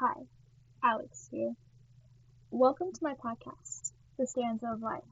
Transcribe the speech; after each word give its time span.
Hi, 0.00 0.14
Alex 0.82 1.28
here. 1.30 1.54
Welcome 2.50 2.90
to 2.90 3.04
my 3.04 3.12
podcast, 3.22 3.92
The 4.18 4.26
Stanza 4.26 4.68
of 4.72 4.80
Life. 4.80 5.04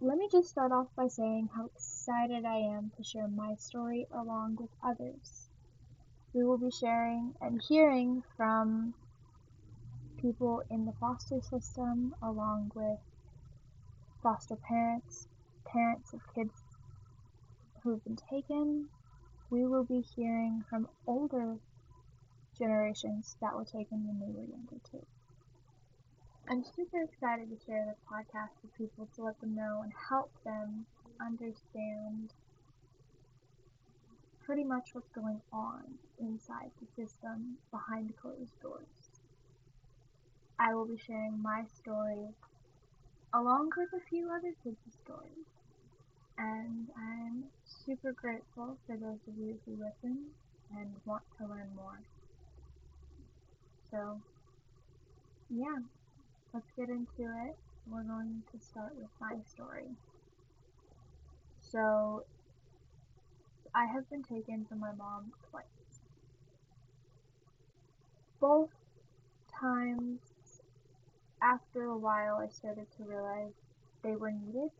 Let 0.00 0.18
me 0.18 0.28
just 0.32 0.48
start 0.48 0.72
off 0.72 0.88
by 0.96 1.06
saying 1.06 1.48
how 1.54 1.66
excited 1.66 2.44
I 2.44 2.56
am 2.56 2.90
to 2.96 3.04
share 3.04 3.28
my 3.28 3.54
story 3.54 4.08
along 4.12 4.56
with 4.56 4.70
others. 4.82 5.48
We 6.34 6.42
will 6.42 6.58
be 6.58 6.72
sharing 6.72 7.34
and 7.40 7.62
hearing 7.62 8.24
from 8.36 8.94
people 10.20 10.64
in 10.68 10.84
the 10.84 10.94
foster 10.98 11.40
system, 11.40 12.16
along 12.20 12.72
with 12.74 12.98
foster 14.24 14.56
parents, 14.56 15.28
parents 15.66 16.12
of 16.12 16.20
kids 16.34 16.60
who've 17.84 18.02
been 18.02 18.18
taken. 18.28 18.88
We 19.50 19.66
will 19.66 19.84
be 19.84 20.00
hearing 20.16 20.64
from 20.68 20.88
older 21.06 21.58
generations 22.62 23.34
that 23.40 23.56
were 23.56 23.64
taken 23.64 24.06
when 24.06 24.20
they 24.20 24.32
were 24.32 24.46
younger 24.46 24.78
too. 24.88 25.04
I'm 26.48 26.62
super 26.62 27.02
excited 27.02 27.50
to 27.50 27.64
share 27.66 27.84
this 27.86 27.98
podcast 28.06 28.54
with 28.62 28.78
people 28.78 29.08
to 29.16 29.24
let 29.24 29.40
them 29.40 29.56
know 29.56 29.80
and 29.82 29.92
help 30.08 30.30
them 30.44 30.86
understand 31.20 32.30
pretty 34.44 34.62
much 34.62 34.90
what's 34.92 35.10
going 35.10 35.40
on 35.52 35.82
inside 36.20 36.70
the 36.80 36.86
system 36.94 37.58
behind 37.72 38.14
closed 38.20 38.54
doors. 38.62 38.86
I 40.56 40.72
will 40.74 40.86
be 40.86 40.98
sharing 41.04 41.42
my 41.42 41.64
story 41.64 42.28
along 43.34 43.70
with 43.76 43.88
a 43.92 44.06
few 44.08 44.30
other 44.30 44.54
kids' 44.62 44.78
stories. 45.04 45.50
And 46.38 46.86
I'm 46.96 47.44
super 47.64 48.12
grateful 48.12 48.76
for 48.86 48.96
those 48.96 49.18
of 49.26 49.36
you 49.36 49.58
who 49.64 49.72
listen 49.72 50.18
and 50.76 50.88
want 51.04 51.22
to 51.38 51.46
learn 51.46 51.70
more. 51.74 51.98
So, 53.92 54.22
yeah, 55.50 55.80
let's 56.54 56.72
get 56.78 56.88
into 56.88 57.30
it. 57.46 57.56
We're 57.86 58.04
going 58.04 58.42
to 58.52 58.58
start 58.58 58.94
with 58.96 59.10
my 59.20 59.34
story. 59.46 59.84
So, 61.60 62.24
I 63.74 63.84
have 63.84 64.08
been 64.08 64.22
taken 64.22 64.64
from 64.64 64.80
my 64.80 64.92
mom 64.92 65.32
twice. 65.50 66.00
Both 68.40 68.70
times, 69.60 70.20
after 71.42 71.84
a 71.84 71.98
while, 71.98 72.36
I 72.36 72.48
started 72.48 72.86
to 72.96 73.04
realize 73.04 73.52
they 74.02 74.16
were 74.16 74.32
needed. 74.32 74.70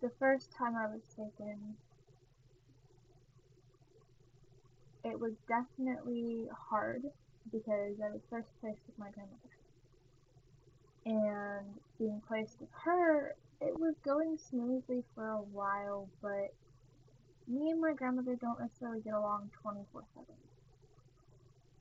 The 0.00 0.10
first 0.20 0.52
time 0.52 0.76
I 0.76 0.86
was 0.86 1.02
taken, 1.16 1.76
it 5.04 5.18
was 5.18 5.32
definitely 5.48 6.48
hard 6.68 7.02
because 7.50 8.00
I 8.04 8.10
was 8.10 8.20
first 8.28 8.48
placed 8.60 8.80
with 8.86 8.98
my 8.98 9.10
grandmother. 9.10 9.38
And 11.06 11.66
being 11.98 12.20
placed 12.28 12.60
with 12.60 12.68
her, 12.84 13.34
it 13.60 13.78
was 13.78 13.94
going 14.04 14.38
smoothly 14.38 15.02
for 15.14 15.28
a 15.28 15.40
while, 15.40 16.08
but 16.22 16.52
me 17.48 17.70
and 17.70 17.80
my 17.80 17.92
grandmother 17.92 18.36
don't 18.36 18.60
necessarily 18.60 19.00
get 19.00 19.14
along 19.14 19.50
24 19.62 20.04
7. 20.14 20.26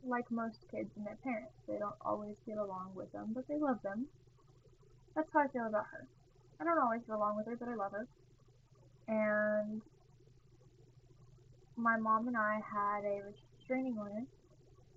Like 0.06 0.32
most 0.32 0.66
kids 0.72 0.90
and 0.96 1.06
their 1.06 1.18
parents, 1.24 1.52
they 1.68 1.78
don't 1.78 1.96
always 2.02 2.36
get 2.46 2.58
along 2.58 2.92
with 2.96 3.12
them, 3.12 3.32
but 3.34 3.48
they 3.48 3.58
love 3.58 3.82
them. 3.84 4.08
That's 5.16 5.30
how 5.34 5.42
I 5.42 5.48
feel 5.48 5.68
about 5.68 5.86
her. 5.92 6.08
I 6.60 6.64
don't 6.64 6.80
always 6.80 7.02
get 7.06 7.16
along 7.16 7.36
with 7.36 7.46
her, 7.48 7.58
but 7.58 7.68
I 7.68 7.76
love 7.76 7.92
her. 7.92 8.08
And 9.08 9.82
my 11.80 11.98
mom 11.98 12.28
and 12.28 12.38
I 12.38 12.62
had 12.74 13.06
a 13.06 13.22
restraining 13.58 13.98
order, 13.98 14.26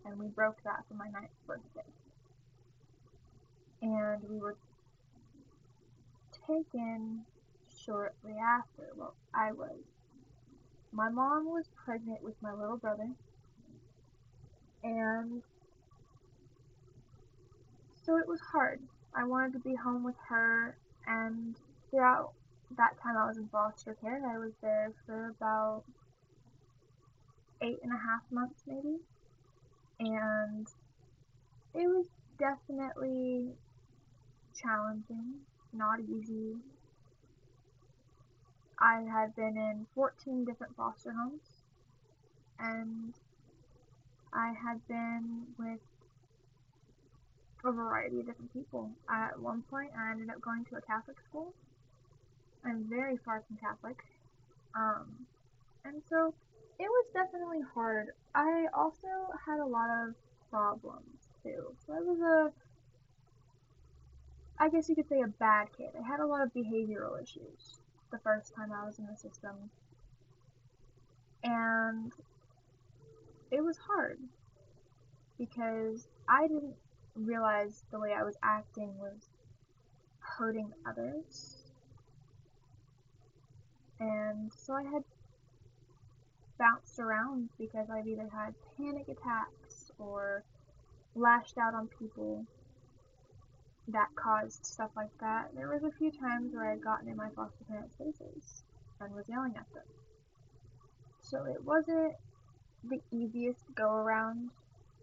and 0.05 0.19
we 0.19 0.27
broke 0.27 0.62
that 0.64 0.84
for 0.88 0.94
my 0.94 1.08
ninth 1.08 1.30
birthday. 1.47 1.88
And 3.80 4.22
we 4.28 4.38
were 4.38 4.56
taken 6.47 7.25
shortly 7.84 8.34
after. 8.38 8.88
Well, 8.97 9.15
I 9.34 9.53
was. 9.53 9.78
My 10.92 11.09
mom 11.09 11.47
was 11.47 11.71
pregnant 11.84 12.22
with 12.22 12.34
my 12.42 12.53
little 12.53 12.76
brother, 12.76 13.09
and 14.84 15.42
so 18.04 18.19
it 18.19 18.28
was 18.28 18.41
hard. 18.41 18.81
I 19.15 19.25
wanted 19.25 19.53
to 19.54 19.59
be 19.60 19.75
home 19.75 20.04
with 20.04 20.16
her, 20.28 20.76
and 21.06 21.56
throughout 21.91 22.32
that 22.76 23.00
time 23.03 23.16
I 23.16 23.26
was 23.26 23.38
in 23.38 23.48
foster 23.48 23.97
care, 24.00 24.16
And 24.16 24.26
I 24.26 24.38
was 24.38 24.53
there 24.60 24.92
for 25.06 25.28
about 25.28 25.84
eight 27.62 27.78
and 27.83 27.93
a 27.93 27.97
half 27.97 28.23
months 28.31 28.62
maybe. 28.67 28.99
And 30.00 30.67
it 31.75 31.87
was 31.87 32.06
definitely 32.39 33.53
challenging, 34.61 35.34
not 35.72 36.01
easy. 36.01 36.56
I 38.78 39.03
had 39.11 39.34
been 39.37 39.56
in 39.56 39.87
14 39.95 40.45
different 40.45 40.77
foster 40.77 41.12
homes, 41.12 41.62
and 42.59 43.15
I 44.33 44.49
had 44.49 44.87
been 44.89 45.47
with 45.56 45.78
a 47.65 47.71
variety 47.71 48.21
of 48.21 48.27
different 48.27 48.53
people. 48.53 48.91
At 49.09 49.39
one 49.39 49.62
point, 49.71 49.91
I 49.97 50.11
ended 50.11 50.31
up 50.31 50.41
going 50.41 50.65
to 50.67 50.77
a 50.77 50.81
Catholic 50.81 51.19
school. 51.28 51.55
I'm 52.65 52.84
very 52.89 53.19
far 53.25 53.45
from 53.47 53.56
Catholic. 53.56 54.03
Um, 54.75 55.27
and 55.84 56.03
so 56.09 56.34
it 56.82 56.88
was 56.88 57.06
definitely 57.15 57.60
hard. 57.75 58.09
I 58.34 58.66
also 58.75 59.06
had 59.47 59.60
a 59.60 59.65
lot 59.65 59.88
of 59.88 60.15
problems 60.50 61.28
too. 61.44 61.76
So 61.87 61.93
I 61.93 62.00
was 62.00 62.19
a, 62.19 62.50
I 64.59 64.69
guess 64.69 64.88
you 64.88 64.97
could 64.97 65.09
say 65.09 65.21
a 65.21 65.28
bad 65.28 65.69
kid. 65.76 65.91
I 65.97 66.04
had 66.04 66.19
a 66.19 66.26
lot 66.26 66.42
of 66.42 66.53
behavioral 66.53 67.22
issues 67.22 67.78
the 68.10 68.19
first 68.19 68.53
time 68.56 68.72
I 68.72 68.84
was 68.84 68.98
in 68.98 69.06
the 69.06 69.16
system. 69.16 69.71
And 71.44 72.12
it 73.53 73.62
was 73.62 73.78
hard 73.78 74.19
because 75.38 76.09
I 76.28 76.48
didn't 76.48 76.75
realize 77.15 77.84
the 77.92 78.00
way 78.00 78.12
I 78.12 78.25
was 78.25 78.37
acting 78.42 78.98
was 78.98 79.28
hurting 80.19 80.72
others. 80.84 81.59
And 84.00 84.50
so 84.56 84.72
I 84.72 84.82
had 84.82 85.04
bounced 86.62 87.00
around 87.00 87.49
because 87.59 87.89
I've 87.91 88.06
either 88.06 88.28
had 88.33 88.55
panic 88.77 89.09
attacks 89.09 89.91
or 89.99 90.45
lashed 91.17 91.59
out 91.59 91.75
on 91.75 91.89
people 91.99 92.47
that 93.89 94.06
caused 94.15 94.65
stuff 94.65 94.91
like 94.95 95.11
that. 95.21 95.49
There 95.56 95.69
was 95.69 95.83
a 95.83 95.91
few 95.99 96.12
times 96.12 96.55
where 96.55 96.71
I'd 96.71 96.81
gotten 96.81 97.09
in 97.09 97.17
my 97.17 97.31
foster 97.34 97.65
parents' 97.69 97.97
faces 97.99 98.62
and 99.01 99.12
was 99.12 99.25
yelling 99.28 99.55
at 99.56 99.67
them. 99.75 99.83
So 101.21 101.45
it 101.47 101.65
wasn't 101.65 102.15
the 102.84 103.01
easiest 103.11 103.65
go 103.75 103.91
around. 103.91 104.51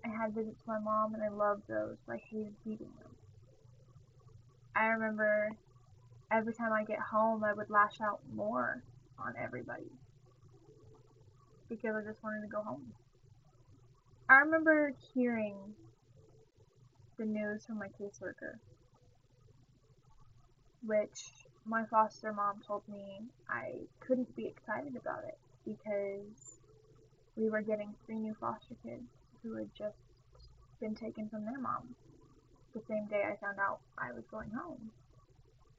I 0.06 0.08
had 0.08 0.34
visits 0.34 0.64
to 0.64 0.72
my 0.72 0.80
mom 0.80 1.14
and 1.14 1.22
I 1.22 1.28
loved 1.28 1.64
those, 1.68 1.98
but 2.08 2.14
I 2.14 2.22
hated 2.32 2.56
beating 2.64 2.94
them. 3.00 3.12
I 4.74 4.86
remember 4.86 5.52
every 6.32 6.54
time 6.54 6.72
I 6.72 6.86
get 6.86 7.00
home 7.00 7.44
I 7.44 7.52
would 7.52 7.70
lash 7.70 8.00
out 8.00 8.22
more 8.34 8.82
on 9.18 9.34
everybody 9.38 9.92
because 11.70 11.96
I 11.96 12.02
just 12.08 12.24
wanted 12.24 12.42
to 12.42 12.48
go 12.48 12.62
home. 12.62 12.92
I 14.30 14.36
remember 14.40 14.94
hearing 15.14 15.56
the 17.18 17.26
news 17.26 17.66
from 17.66 17.80
my 17.80 17.88
caseworker, 18.00 18.58
which 20.86 21.46
my 21.66 21.86
foster 21.86 22.34
mom 22.34 22.62
told 22.66 22.84
me 22.88 23.22
I 23.50 23.74
couldn't 24.00 24.36
be 24.36 24.48
excited 24.48 24.96
about 24.96 25.24
it 25.28 25.38
because 25.66 26.60
we 27.36 27.50
were 27.50 27.62
getting 27.62 27.94
three 28.06 28.20
new 28.20 28.36
foster 28.40 28.76
kids 28.84 29.10
who 29.44 29.56
had 29.56 29.70
just 29.78 29.98
been 30.80 30.96
taken 30.96 31.30
from 31.30 31.46
their 31.46 31.60
mom 31.60 31.96
the 32.74 32.82
same 32.88 33.08
day 33.08 33.24
I 33.26 33.36
found 33.44 33.60
out 33.60 33.80
I 33.98 34.12
was 34.12 34.24
going 34.32 34.52
home 34.52 34.92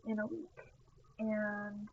in 0.06 0.18
a 0.18 0.26
week. 0.26 0.48
And 1.18 1.88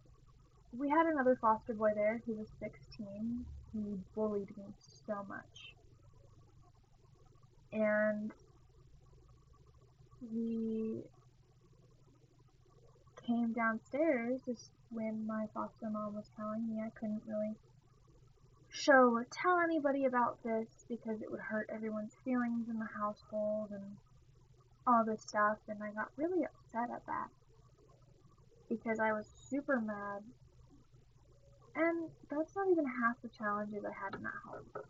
we 0.77 0.89
had 0.89 1.05
another 1.05 1.37
foster 1.39 1.73
boy 1.73 1.91
there 1.95 2.21
who 2.25 2.35
was 2.35 2.47
16 2.59 3.45
he 3.85 3.97
bullied 4.15 4.55
me 4.57 4.65
so 5.05 5.25
much. 5.27 5.73
And 7.71 8.31
he 10.31 11.03
came 13.25 13.53
downstairs 13.53 14.41
just 14.45 14.71
when 14.89 15.27
my 15.27 15.45
foster 15.53 15.89
mom 15.89 16.15
was 16.15 16.29
telling 16.35 16.67
me 16.67 16.81
I 16.81 16.89
couldn't 16.97 17.21
really 17.27 17.55
show 18.69 19.11
or 19.13 19.25
tell 19.31 19.59
anybody 19.59 20.05
about 20.05 20.41
this 20.43 20.85
because 20.87 21.21
it 21.21 21.29
would 21.29 21.39
hurt 21.39 21.69
everyone's 21.73 22.15
feelings 22.23 22.69
in 22.69 22.79
the 22.79 22.87
household 22.97 23.69
and 23.71 23.97
all 24.85 25.03
this 25.05 25.21
stuff 25.21 25.57
and 25.67 25.83
I 25.83 25.91
got 25.91 26.09
really 26.15 26.45
upset 26.45 26.89
at 26.93 27.05
that 27.05 27.27
because 28.69 28.99
I 28.99 29.11
was 29.11 29.25
super 29.49 29.81
mad 29.81 30.23
and 31.77 32.09
that's 32.29 32.55
not 32.55 32.67
even 32.71 32.85
half 32.85 33.21
the 33.21 33.29
challenges 33.29 33.83
I 33.85 33.93
had 33.93 34.15
in 34.15 34.23
that 34.23 34.41
home. 34.45 34.83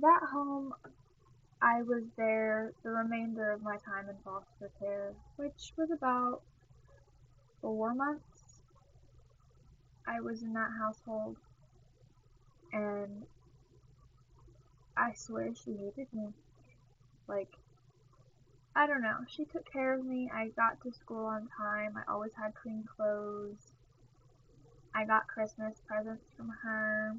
That 0.00 0.20
home, 0.32 0.72
I 1.60 1.82
was 1.82 2.04
there 2.16 2.72
the 2.82 2.90
remainder 2.90 3.52
of 3.52 3.62
my 3.62 3.76
time 3.76 4.08
in 4.08 4.16
foster 4.24 4.70
care, 4.78 5.12
which 5.36 5.72
was 5.76 5.90
about 5.90 6.40
four 7.60 7.94
months. 7.94 8.60
I 10.06 10.20
was 10.20 10.42
in 10.42 10.54
that 10.54 10.70
household, 10.78 11.36
and 12.72 13.24
I 14.96 15.12
swear 15.14 15.50
she 15.54 15.72
hated 15.72 16.06
me. 16.12 16.28
Like, 17.28 17.50
I 18.74 18.86
don't 18.86 19.02
know. 19.02 19.18
She 19.28 19.44
took 19.44 19.70
care 19.70 19.98
of 19.98 20.04
me. 20.04 20.30
I 20.32 20.48
got 20.48 20.80
to 20.82 20.92
school 20.92 21.26
on 21.26 21.48
time. 21.58 21.96
I 21.96 22.10
always 22.10 22.32
had 22.40 22.54
clean 22.54 22.84
clothes. 22.96 23.75
I 24.96 25.04
got 25.04 25.28
Christmas 25.28 25.82
presents 25.86 26.24
from 26.38 26.48
her. 26.62 27.14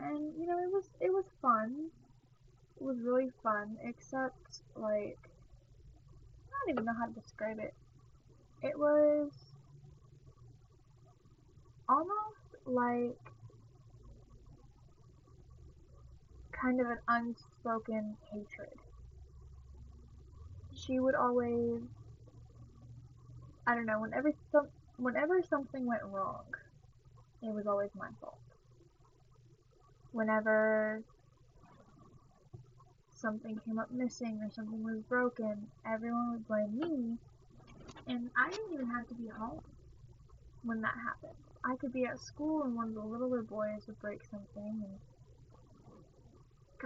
And 0.00 0.32
you 0.36 0.46
know, 0.48 0.58
it 0.58 0.72
was 0.72 0.88
it 1.00 1.10
was 1.10 1.24
fun. 1.40 1.90
It 2.80 2.82
was 2.82 2.98
really 2.98 3.30
fun, 3.40 3.76
except 3.84 4.62
like 4.74 5.18
I 6.48 6.66
don't 6.66 6.70
even 6.70 6.84
know 6.86 6.94
how 6.98 7.06
to 7.06 7.12
describe 7.12 7.60
it. 7.60 7.72
It 8.62 8.76
was 8.76 9.30
almost 11.88 12.66
like 12.66 13.32
kind 16.50 16.80
of 16.80 16.88
an 16.88 16.98
unspoken 17.06 18.16
hatred. 18.32 18.76
She 20.74 20.98
would 20.98 21.14
always 21.14 21.80
I 23.68 23.76
don't 23.76 23.86
know, 23.86 24.00
whenever 24.00 24.32
some 24.50 24.66
whenever 25.00 25.42
something 25.48 25.86
went 25.86 26.02
wrong, 26.04 26.44
it 27.42 27.52
was 27.54 27.66
always 27.66 27.90
my 27.96 28.08
fault. 28.20 28.38
Whenever 30.12 31.02
something 33.14 33.58
came 33.64 33.78
up 33.78 33.90
missing 33.90 34.40
or 34.42 34.50
something 34.50 34.84
was 34.84 35.02
broken, 35.08 35.68
everyone 35.86 36.32
would 36.32 36.46
blame 36.46 36.78
me, 36.78 37.18
and 38.06 38.30
I 38.36 38.50
didn't 38.50 38.74
even 38.74 38.90
have 38.90 39.08
to 39.08 39.14
be 39.14 39.28
home 39.28 39.60
when 40.64 40.82
that 40.82 40.94
happened. 40.94 41.36
I 41.64 41.76
could 41.76 41.92
be 41.92 42.04
at 42.04 42.20
school 42.20 42.62
and 42.64 42.74
one 42.74 42.88
of 42.88 42.94
the 42.94 43.00
littler 43.00 43.42
boys 43.42 43.86
would 43.86 44.00
break 44.00 44.20
something, 44.30 44.84
and 44.84 44.98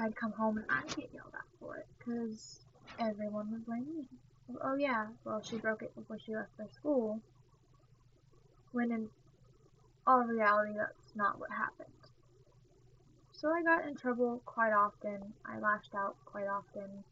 I'd 0.04 0.16
come 0.16 0.32
home 0.32 0.58
and 0.58 0.66
I'd 0.68 0.88
get 0.88 1.10
yelled 1.12 1.34
at 1.34 1.58
for 1.58 1.76
it, 1.78 1.86
because 1.98 2.60
everyone 2.98 3.50
would 3.50 3.66
blame 3.66 3.86
me. 3.96 4.06
Oh 4.62 4.76
yeah, 4.76 5.06
well 5.24 5.42
she 5.42 5.56
broke 5.56 5.82
it 5.82 5.94
before 5.96 6.18
she 6.18 6.34
left 6.34 6.50
for 6.56 6.68
school, 6.72 7.20
when 8.74 8.90
in 8.90 9.08
all 10.06 10.24
reality 10.24 10.72
that's 10.76 11.14
not 11.14 11.38
what 11.38 11.50
happened. 11.50 11.88
So 13.32 13.50
I 13.50 13.62
got 13.62 13.86
in 13.86 13.94
trouble 13.94 14.42
quite 14.44 14.72
often. 14.72 15.32
I 15.46 15.58
lashed 15.58 15.94
out 15.94 16.16
quite 16.24 16.48
often. 16.48 17.04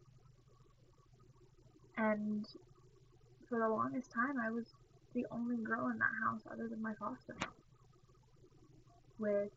And 1.97 2.47
for 3.49 3.59
the 3.59 3.69
longest 3.69 4.11
time, 4.11 4.41
I 4.41 4.50
was 4.50 4.67
the 5.14 5.26
only 5.31 5.56
girl 5.56 5.88
in 5.88 5.99
that 5.99 6.11
house 6.25 6.41
other 6.50 6.69
than 6.69 6.82
my 6.82 6.94
foster 6.94 7.37
mom. 7.41 7.50
With 9.19 9.53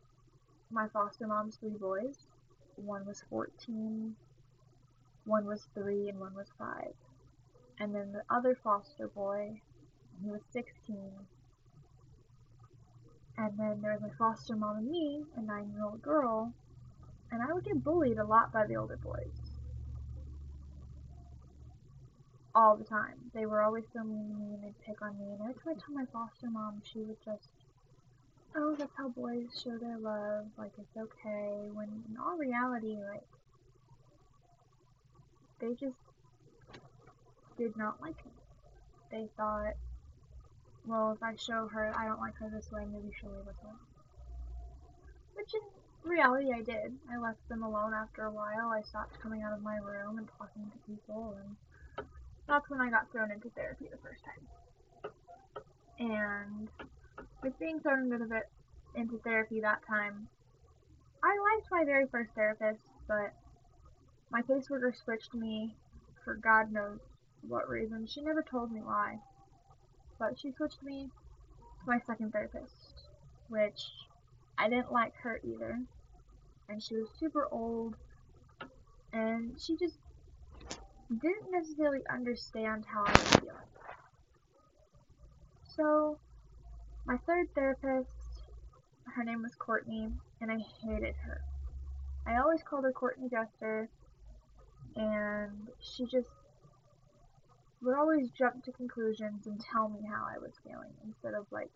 my 0.70 0.88
foster 0.90 1.26
mom's 1.26 1.56
three 1.56 1.78
boys. 1.80 2.28
One 2.76 3.06
was 3.06 3.24
14, 3.30 4.16
one 5.26 5.46
was 5.46 5.66
3, 5.74 6.10
and 6.10 6.20
one 6.20 6.36
was 6.36 6.48
5. 6.60 6.92
And 7.80 7.96
then 7.96 8.12
the 8.12 8.24
other 8.30 8.58
foster 8.62 9.08
boy, 9.08 9.62
he 10.22 10.30
was 10.30 10.42
16, 10.52 11.00
and 13.38 13.58
then 13.58 13.82
there 13.82 13.94
was 13.94 14.02
my 14.02 14.10
foster 14.18 14.56
mom 14.56 14.78
and 14.78 14.90
me, 14.90 15.24
a 15.36 15.42
nine 15.42 15.72
year 15.74 15.84
old 15.84 16.02
girl, 16.02 16.54
and 17.32 17.42
I 17.42 17.54
would 17.54 17.66
get 17.66 17.84
bullied 17.84 18.18
a 18.18 18.26
lot 18.26 18.52
by 18.52 18.66
the 18.66 18.78
older 18.78 18.98
boys. 18.98 19.52
All 22.54 22.78
the 22.78 22.86
time. 22.86 23.16
They 23.34 23.46
were 23.46 23.62
always 23.62 23.84
so 23.92 24.04
mean 24.04 24.30
to 24.30 24.36
me 24.36 24.54
and 24.54 24.64
they'd 24.64 24.86
pick 24.86 25.02
on 25.02 25.18
me. 25.20 25.26
And 25.34 25.42
every 25.42 25.54
time 25.56 25.68
I 25.68 25.74
told 25.74 25.98
my 25.98 26.06
foster 26.06 26.50
mom, 26.50 26.82
she 26.86 27.00
would 27.00 27.18
just, 27.26 27.50
oh, 28.56 28.76
that's 28.78 28.96
how 28.98 29.10
boys 29.10 29.62
show 29.62 29.78
their 29.78 29.98
love. 29.98 30.46
Like, 30.58 30.72
it's 30.78 30.96
okay. 30.96 31.68
When 31.74 31.90
in 32.10 32.16
all 32.18 32.38
reality, 32.38 32.96
like, 33.12 33.28
they 35.60 35.74
just 35.74 35.98
did 37.58 37.76
not 37.76 38.02
like 38.02 38.26
me. 38.26 38.32
They 39.12 39.28
thought 39.36 39.74
well, 40.88 41.14
if 41.14 41.24
I 41.24 41.36
show 41.36 41.68
her 41.68 41.94
I 41.98 42.06
don't 42.06 42.20
like 42.20 42.36
her 42.36 42.50
this 42.50 42.72
way, 42.72 42.86
maybe 42.86 43.12
she'll 43.20 43.32
leave 43.32 43.48
us 43.48 43.56
alone. 43.64 43.76
Which 45.36 45.54
in 45.54 46.10
reality 46.10 46.52
I 46.54 46.62
did. 46.62 46.96
I 47.12 47.18
left 47.18 47.48
them 47.50 47.64
alone 47.64 47.94
after 47.94 48.26
a 48.26 48.32
while. 48.32 48.70
I 48.70 48.82
stopped 48.82 49.20
coming 49.20 49.42
out 49.42 49.54
of 49.54 49.64
my 49.64 49.78
room 49.78 50.18
and 50.18 50.28
talking 50.38 50.72
to 50.72 50.92
people, 50.92 51.38
and 51.40 52.06
that's 52.48 52.70
when 52.70 52.82
I 52.82 52.90
got 52.90 53.12
thrown 53.12 53.32
into 53.32 53.50
therapy 53.50 53.86
the 53.90 53.98
first 53.98 54.24
time. 54.24 55.12
And 55.98 56.70
with 57.42 57.58
being 57.60 57.80
thrown 57.80 58.12
into, 58.12 58.26
the, 58.26 58.42
into 59.00 59.18
therapy 59.20 59.62
that 59.62 59.86
time, 59.88 60.28
I 61.24 61.56
liked 61.56 61.68
my 61.72 61.84
very 61.86 62.06
first 62.08 62.32
therapist, 62.36 62.82
but 63.08 63.34
my 64.30 64.42
caseworker 64.42 64.96
switched 64.96 65.34
me 65.34 65.76
for 66.24 66.36
God 66.36 66.72
knows 66.72 67.00
what 67.48 67.70
reason. 67.70 68.08
She 68.08 68.22
never 68.22 68.44
told 68.44 68.72
me 68.72 68.82
why 68.82 69.20
but 70.20 70.40
she 70.40 70.52
switched 70.52 70.84
me 70.84 71.10
to 71.84 71.86
my 71.88 72.00
second 72.00 72.32
therapist, 72.32 73.10
which 73.50 73.82
I 74.58 74.70
didn't 74.70 74.92
like 74.92 75.14
her 75.24 75.40
either. 75.44 75.80
And 76.68 76.82
she 76.82 76.96
was 76.96 77.10
super 77.20 77.48
old, 77.52 77.96
and 79.14 79.60
she 79.60 79.78
just 79.78 80.00
didn't 81.10 81.52
necessarily 81.52 82.02
understand 82.10 82.86
how 82.86 83.04
I 83.06 83.12
was 83.12 83.30
feeling. 83.40 83.70
So, 85.64 86.20
my 87.06 87.18
third 87.28 87.48
therapist, 87.54 88.10
her 89.16 89.24
name 89.24 89.44
was 89.44 89.54
Courtney, 89.56 90.10
and 90.42 90.52
I 90.52 90.58
hated 90.82 91.16
her. 91.24 91.42
I 92.26 92.38
always 92.38 92.64
called 92.64 92.86
her 92.86 92.92
Courtney 92.92 93.30
Jester, 93.30 93.90
and 94.96 95.70
she 95.80 96.06
just 96.06 96.30
would 97.86 97.96
always 97.96 98.30
jump 98.32 98.64
to 98.64 98.72
conclusions 98.72 99.46
and 99.46 99.60
tell 99.60 99.90
me 99.90 100.00
how 100.10 100.26
I 100.26 100.40
was 100.40 100.54
feeling 100.64 100.94
instead 101.06 101.34
of 101.36 101.46
like 101.52 101.70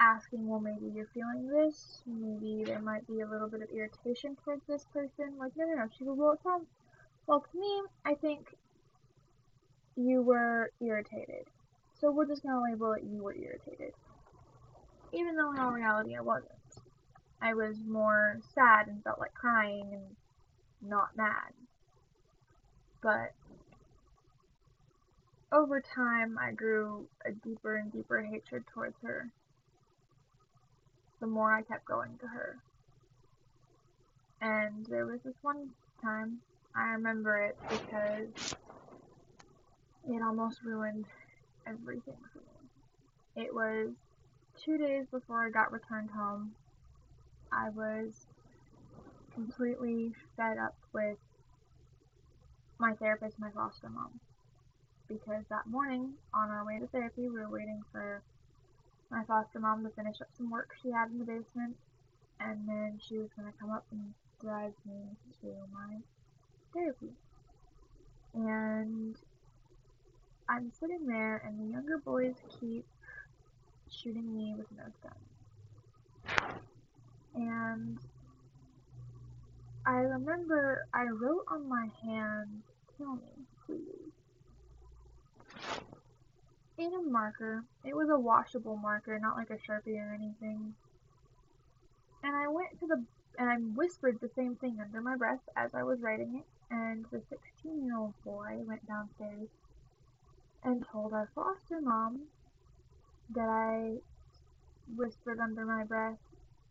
asking, 0.00 0.46
well, 0.46 0.60
maybe 0.60 0.92
you're 0.94 1.10
feeling 1.12 1.48
this, 1.48 2.02
maybe 2.06 2.64
there 2.64 2.80
might 2.80 3.06
be 3.06 3.20
a 3.20 3.28
little 3.28 3.48
bit 3.48 3.62
of 3.62 3.68
irritation 3.70 4.36
towards 4.44 4.62
this 4.66 4.86
person. 4.92 5.36
Like, 5.38 5.52
no, 5.56 5.64
no, 5.66 5.74
no. 5.74 5.88
She 5.98 6.04
goes, 6.04 6.16
well, 6.16 6.32
it 6.32 6.42
sounds, 6.42 6.66
well, 7.26 7.40
to 7.40 7.58
me, 7.58 7.82
I 8.04 8.14
think 8.14 8.54
you 9.96 10.22
were 10.22 10.70
irritated. 10.80 11.48
So 11.98 12.10
we're 12.10 12.26
just 12.26 12.42
gonna 12.42 12.62
label 12.62 12.92
it 12.92 13.02
you 13.02 13.22
were 13.22 13.34
irritated. 13.34 13.92
Even 15.12 15.36
though 15.36 15.52
in 15.52 15.58
all 15.58 15.72
reality 15.72 16.14
I 16.14 16.20
wasn't. 16.20 16.52
I 17.40 17.54
was 17.54 17.76
more 17.86 18.38
sad 18.54 18.88
and 18.88 19.02
felt 19.02 19.18
like 19.18 19.34
crying 19.34 19.88
and 19.92 20.16
not 20.90 21.16
mad. 21.16 21.52
But 23.02 23.32
over 25.52 25.80
time, 25.80 26.38
I 26.38 26.52
grew 26.52 27.06
a 27.24 27.32
deeper 27.32 27.76
and 27.76 27.92
deeper 27.92 28.20
hatred 28.22 28.64
towards 28.72 28.96
her. 29.02 29.30
The 31.20 31.26
more 31.26 31.52
I 31.52 31.62
kept 31.62 31.86
going 31.86 32.18
to 32.20 32.26
her. 32.26 32.56
And 34.40 34.84
there 34.86 35.06
was 35.06 35.20
this 35.24 35.36
one 35.42 35.70
time, 36.02 36.38
I 36.74 36.88
remember 36.88 37.42
it 37.42 37.56
because 37.70 38.54
it 40.08 40.22
almost 40.22 40.60
ruined 40.62 41.06
everything 41.66 42.16
for 42.32 42.38
me. 42.38 43.44
It 43.44 43.54
was 43.54 43.90
two 44.62 44.76
days 44.76 45.06
before 45.10 45.46
I 45.46 45.50
got 45.50 45.72
returned 45.72 46.10
home. 46.10 46.52
I 47.50 47.70
was 47.70 48.26
completely 49.34 50.12
fed 50.36 50.58
up 50.58 50.76
with 50.92 51.16
my 52.78 52.92
therapist, 52.94 53.38
my 53.38 53.50
foster 53.50 53.88
mom 53.88 54.20
because 55.08 55.44
that 55.50 55.66
morning, 55.66 56.14
on 56.34 56.50
our 56.50 56.64
way 56.64 56.78
to 56.78 56.86
therapy, 56.88 57.28
we 57.28 57.38
were 57.40 57.48
waiting 57.48 57.82
for 57.92 58.22
my 59.10 59.22
foster 59.24 59.60
mom 59.60 59.84
to 59.84 59.90
finish 59.90 60.20
up 60.20 60.28
some 60.36 60.50
work 60.50 60.70
she 60.82 60.90
had 60.90 61.10
in 61.10 61.18
the 61.18 61.24
basement, 61.24 61.76
and 62.40 62.68
then 62.68 62.98
she 63.00 63.18
was 63.18 63.28
going 63.36 63.50
to 63.50 63.58
come 63.58 63.70
up 63.70 63.84
and 63.92 64.12
drive 64.40 64.72
me 64.84 65.16
to 65.40 65.46
my 65.72 65.98
therapy. 66.74 67.12
And 68.34 69.16
I'm 70.48 70.70
sitting 70.78 71.06
there, 71.06 71.42
and 71.46 71.58
the 71.60 71.72
younger 71.72 71.98
boys 71.98 72.34
keep 72.60 72.84
shooting 73.90 74.34
me 74.34 74.54
with 74.56 74.66
Nerf 74.76 74.92
guns. 75.02 76.60
And 77.34 77.98
I 79.86 79.98
remember 79.98 80.86
I 80.92 81.04
wrote 81.04 81.44
on 81.48 81.68
my 81.68 81.88
hand, 82.02 82.62
kill 82.98 83.14
me, 83.14 83.46
please 83.66 84.15
in 86.78 86.92
a 86.92 87.10
marker. 87.10 87.64
It 87.84 87.96
was 87.96 88.08
a 88.10 88.18
washable 88.18 88.76
marker, 88.76 89.18
not 89.18 89.36
like 89.36 89.50
a 89.50 89.54
Sharpie 89.54 89.98
or 89.98 90.14
anything. 90.14 90.74
And 92.22 92.34
I 92.34 92.48
went 92.48 92.78
to 92.80 92.86
the 92.86 93.04
and 93.38 93.50
I 93.50 93.56
whispered 93.56 94.18
the 94.20 94.30
same 94.34 94.56
thing 94.56 94.78
under 94.80 95.00
my 95.02 95.16
breath 95.16 95.42
as 95.56 95.74
I 95.74 95.82
was 95.82 96.00
writing 96.00 96.40
it, 96.40 96.74
and 96.74 97.04
the 97.12 97.20
16 97.28 97.84
year 97.84 97.96
old 97.96 98.14
boy 98.24 98.62
went 98.66 98.86
downstairs 98.86 99.48
and 100.64 100.84
told 100.90 101.12
our 101.12 101.30
foster 101.34 101.80
mom 101.82 102.22
that 103.34 103.48
I 103.48 103.98
whispered 104.96 105.38
under 105.38 105.66
my 105.66 105.84
breath 105.84 106.18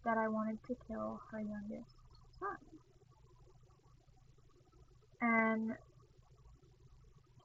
that 0.03 0.17
I 0.17 0.27
wanted 0.27 0.59
to 0.67 0.75
kill 0.87 1.21
her 1.31 1.39
youngest 1.39 1.95
son. 2.39 2.57
And 5.21 5.73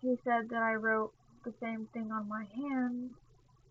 he 0.01 0.17
said 0.25 0.49
that 0.51 0.63
I 0.63 0.75
wrote 0.75 1.13
the 1.45 1.53
same 1.61 1.89
thing 1.93 2.11
on 2.13 2.29
my 2.29 2.45
hand 2.55 3.11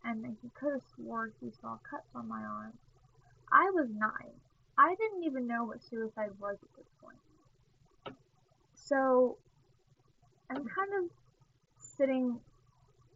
and 0.04 0.24
that 0.24 0.36
he 0.42 0.50
could 0.54 0.74
have 0.74 0.82
swore 0.96 1.32
he 1.42 1.52
saw 1.62 1.78
cuts 1.90 2.10
on 2.16 2.28
my 2.28 2.42
arm. 2.42 2.74
I 3.52 3.70
was 3.72 3.88
nine. 3.96 4.34
I 4.78 4.96
didn't 4.96 5.24
even 5.26 5.48
know 5.48 5.66
what 5.66 5.84
suicide 5.84 6.32
was 6.40 6.58
at 6.62 6.70
this 6.78 6.88
point. 7.02 8.16
So 8.76 9.38
I'm 10.50 10.66
kind 10.66 11.04
of 11.04 11.12
sitting 11.78 12.40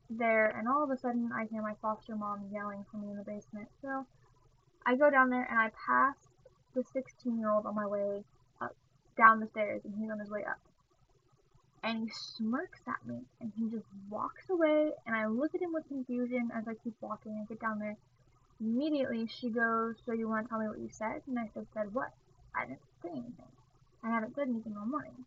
there, 0.10 0.50
and 0.50 0.68
all 0.68 0.84
of 0.84 0.92
a 0.92 0.98
sudden 0.98 1.32
I 1.34 1.46
hear 1.46 1.62
my 1.62 1.74
foster 1.82 2.16
mom 2.16 2.50
yelling 2.52 2.86
for 2.92 2.98
me 2.98 3.12
in 3.12 3.18
the 3.18 3.24
basement. 3.24 3.70
So 3.82 4.06
I 4.86 4.96
go 4.96 5.10
down 5.10 5.30
there 5.30 5.48
and 5.50 5.60
I 5.60 5.70
pass 5.70 6.16
the 6.76 6.84
16 6.84 7.40
year 7.40 7.50
old 7.50 7.66
on 7.66 7.76
my 7.76 7.88
way 7.88 8.24
up 8.62 8.76
down 9.18 9.40
the 9.40 9.48
stairs, 9.48 9.82
and 9.86 9.94
he's 9.98 10.12
on 10.12 10.20
his 10.20 10.30
way 10.30 10.44
up. 10.44 10.60
And 11.84 12.04
he 12.04 12.10
smirks 12.10 12.80
at 12.88 13.06
me, 13.06 13.20
and 13.42 13.52
he 13.58 13.70
just 13.70 13.86
walks 14.10 14.50
away, 14.50 14.92
and 15.06 15.16
I 15.16 15.28
look 15.28 15.54
at 15.54 15.62
him 15.62 15.74
with 15.74 15.88
confusion 15.88 16.50
as 16.56 16.66
I 16.66 16.76
keep 16.82 16.96
walking 17.02 17.34
and 17.34 17.48
get 17.48 17.60
down 17.60 17.80
there. 17.80 17.98
Immediately, 18.62 19.28
she 19.28 19.50
goes, 19.50 19.96
So 20.06 20.14
you 20.14 20.30
want 20.30 20.46
to 20.46 20.50
tell 20.50 20.60
me 20.60 20.68
what 20.68 20.80
you 20.80 20.90
said? 20.90 21.22
And 21.28 21.38
I 21.38 21.50
said, 21.54 21.68
Said 21.74 21.94
what? 21.94 22.14
I 22.56 22.66
didn't 22.66 22.80
say 23.02 23.10
anything. 23.10 23.52
I 24.02 24.12
haven't 24.12 24.36
said 24.36 24.48
anything 24.48 24.78
all 24.78 24.86
morning. 24.86 25.26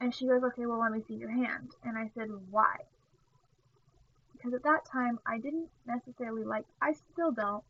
And 0.00 0.14
she 0.14 0.26
goes, 0.26 0.44
Okay, 0.44 0.66
well, 0.66 0.80
let 0.80 0.92
me 0.92 1.02
see 1.08 1.14
your 1.14 1.30
hand. 1.30 1.70
And 1.82 1.98
I 1.98 2.10
said, 2.14 2.28
Why? 2.50 2.76
Because 4.32 4.54
at 4.54 4.62
that 4.62 4.84
time, 4.90 5.18
I 5.26 5.38
didn't 5.38 5.68
necessarily 5.86 6.44
like, 6.44 6.66
I 6.80 6.92
still 6.92 7.32
don't. 7.32 7.64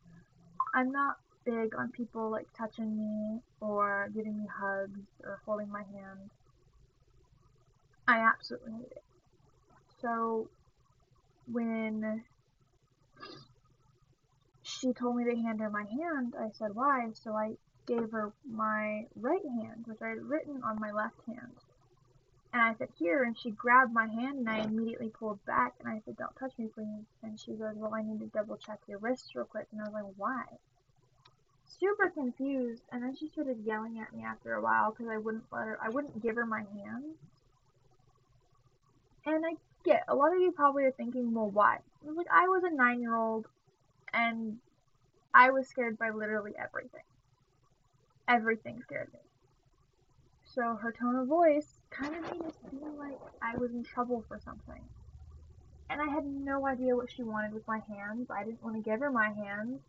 I'm 0.75 0.91
not 0.91 1.17
big 1.45 1.75
on 1.75 1.91
people 1.91 2.29
like 2.29 2.47
touching 2.57 2.97
me 2.97 3.41
or 3.59 4.09
giving 4.13 4.37
me 4.37 4.47
hugs 4.47 5.01
or 5.23 5.41
holding 5.45 5.69
my 5.69 5.83
hand. 5.83 6.29
I 8.07 8.19
absolutely 8.19 8.73
hate 8.73 8.91
it. 8.91 9.03
So 10.01 10.49
when 11.51 12.23
she 14.63 14.93
told 14.93 15.15
me 15.15 15.23
to 15.25 15.35
hand 15.35 15.59
her 15.61 15.69
my 15.69 15.83
hand, 15.83 16.33
I 16.39 16.49
said 16.51 16.75
why, 16.75 17.11
so 17.13 17.33
I 17.33 17.53
gave 17.85 18.11
her 18.11 18.33
my 18.49 19.05
right 19.15 19.45
hand, 19.45 19.85
which 19.85 20.01
I 20.01 20.09
had 20.09 20.21
written 20.21 20.61
on 20.63 20.79
my 20.79 20.91
left 20.91 21.21
hand. 21.25 21.53
And 22.53 22.61
I 22.61 22.75
said, 22.75 22.89
here, 22.99 23.23
and 23.23 23.37
she 23.37 23.49
grabbed 23.49 23.93
my 23.93 24.05
hand, 24.05 24.37
and 24.37 24.49
I 24.49 24.59
immediately 24.59 25.09
pulled 25.09 25.43
back, 25.45 25.73
and 25.79 25.89
I 25.89 26.01
said, 26.05 26.17
don't 26.17 26.35
touch 26.35 26.53
me, 26.59 26.67
please. 26.67 27.05
And 27.23 27.39
she 27.39 27.53
goes, 27.53 27.75
well, 27.75 27.95
I 27.95 28.03
need 28.03 28.19
to 28.19 28.27
double 28.27 28.57
check 28.57 28.79
your 28.87 28.99
wrist 28.99 29.33
real 29.33 29.45
quick. 29.45 29.67
And 29.71 29.81
I 29.81 29.85
was 29.85 29.93
like, 29.93 30.13
why? 30.17 30.43
Super 31.65 32.09
confused, 32.09 32.83
and 32.91 33.01
then 33.01 33.15
she 33.15 33.27
started 33.27 33.57
yelling 33.65 33.99
at 33.99 34.13
me 34.13 34.23
after 34.23 34.53
a 34.53 34.61
while 34.61 34.91
because 34.91 35.07
I 35.11 35.17
wouldn't 35.17 35.45
let 35.51 35.65
her, 35.65 35.79
I 35.81 35.89
wouldn't 35.89 36.21
give 36.21 36.35
her 36.35 36.45
my 36.45 36.59
hand. 36.59 37.15
And 39.25 39.45
I 39.45 39.55
get, 39.85 40.03
a 40.07 40.15
lot 40.15 40.33
of 40.33 40.39
you 40.39 40.51
probably 40.51 40.83
are 40.83 40.91
thinking, 40.91 41.33
well, 41.33 41.49
why? 41.49 41.77
Like, 42.05 42.27
I 42.31 42.47
was 42.47 42.63
a 42.63 42.75
nine-year-old, 42.75 43.47
and 44.13 44.57
I 45.33 45.51
was 45.51 45.67
scared 45.67 45.97
by 45.97 46.09
literally 46.09 46.53
everything. 46.57 47.01
Everything 48.27 48.81
scared 48.81 49.09
me. 49.13 49.19
So 50.45 50.75
her 50.75 50.91
tone 50.91 51.15
of 51.15 51.27
voice 51.27 51.79
kind 51.89 52.15
of 52.15 52.21
made 52.23 52.47
it 52.47 52.55
seem 52.69 52.97
like 52.97 53.17
I 53.41 53.57
was 53.57 53.71
in 53.71 53.83
trouble 53.83 54.23
for 54.27 54.39
something. 54.43 54.81
And 55.89 56.01
I 56.01 56.07
had 56.07 56.25
no 56.25 56.67
idea 56.67 56.95
what 56.95 57.11
she 57.11 57.23
wanted 57.23 57.53
with 57.53 57.67
my 57.67 57.79
hands. 57.79 58.29
I 58.29 58.43
didn't 58.43 58.63
want 58.63 58.75
to 58.75 58.81
give 58.81 58.99
her 58.99 59.11
my 59.11 59.29
hands 59.29 59.81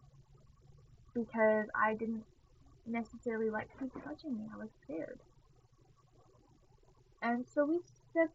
because 1.13 1.67
I 1.75 1.95
didn't 1.95 2.25
necessarily 2.87 3.51
like 3.51 3.69
people 3.79 4.01
touching 4.01 4.37
me. 4.37 4.45
I 4.55 4.59
was 4.59 4.71
scared. 4.83 5.19
And 7.23 7.45
so 7.55 7.65
we 7.65 7.81
stood, 8.11 8.29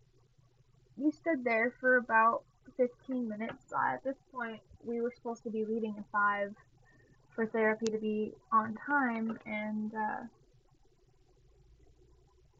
we 1.00 1.12
stood 1.12 1.44
there 1.44 1.74
for 1.80 1.98
about 1.98 2.44
15 2.78 3.28
minutes. 3.28 3.72
Uh, 3.74 3.94
at 3.94 4.04
this 4.04 4.18
point, 4.34 4.60
we 4.84 5.02
were 5.02 5.14
supposed 5.16 5.44
to 5.44 5.50
be 5.50 5.66
leaving 5.66 5.96
at 5.98 6.06
5 6.12 6.54
for 7.36 7.48
therapy 7.48 7.90
to 7.92 7.98
be 7.98 8.34
on 8.52 8.78
time, 8.86 9.38
and 9.46 9.94
uh, 9.94 10.24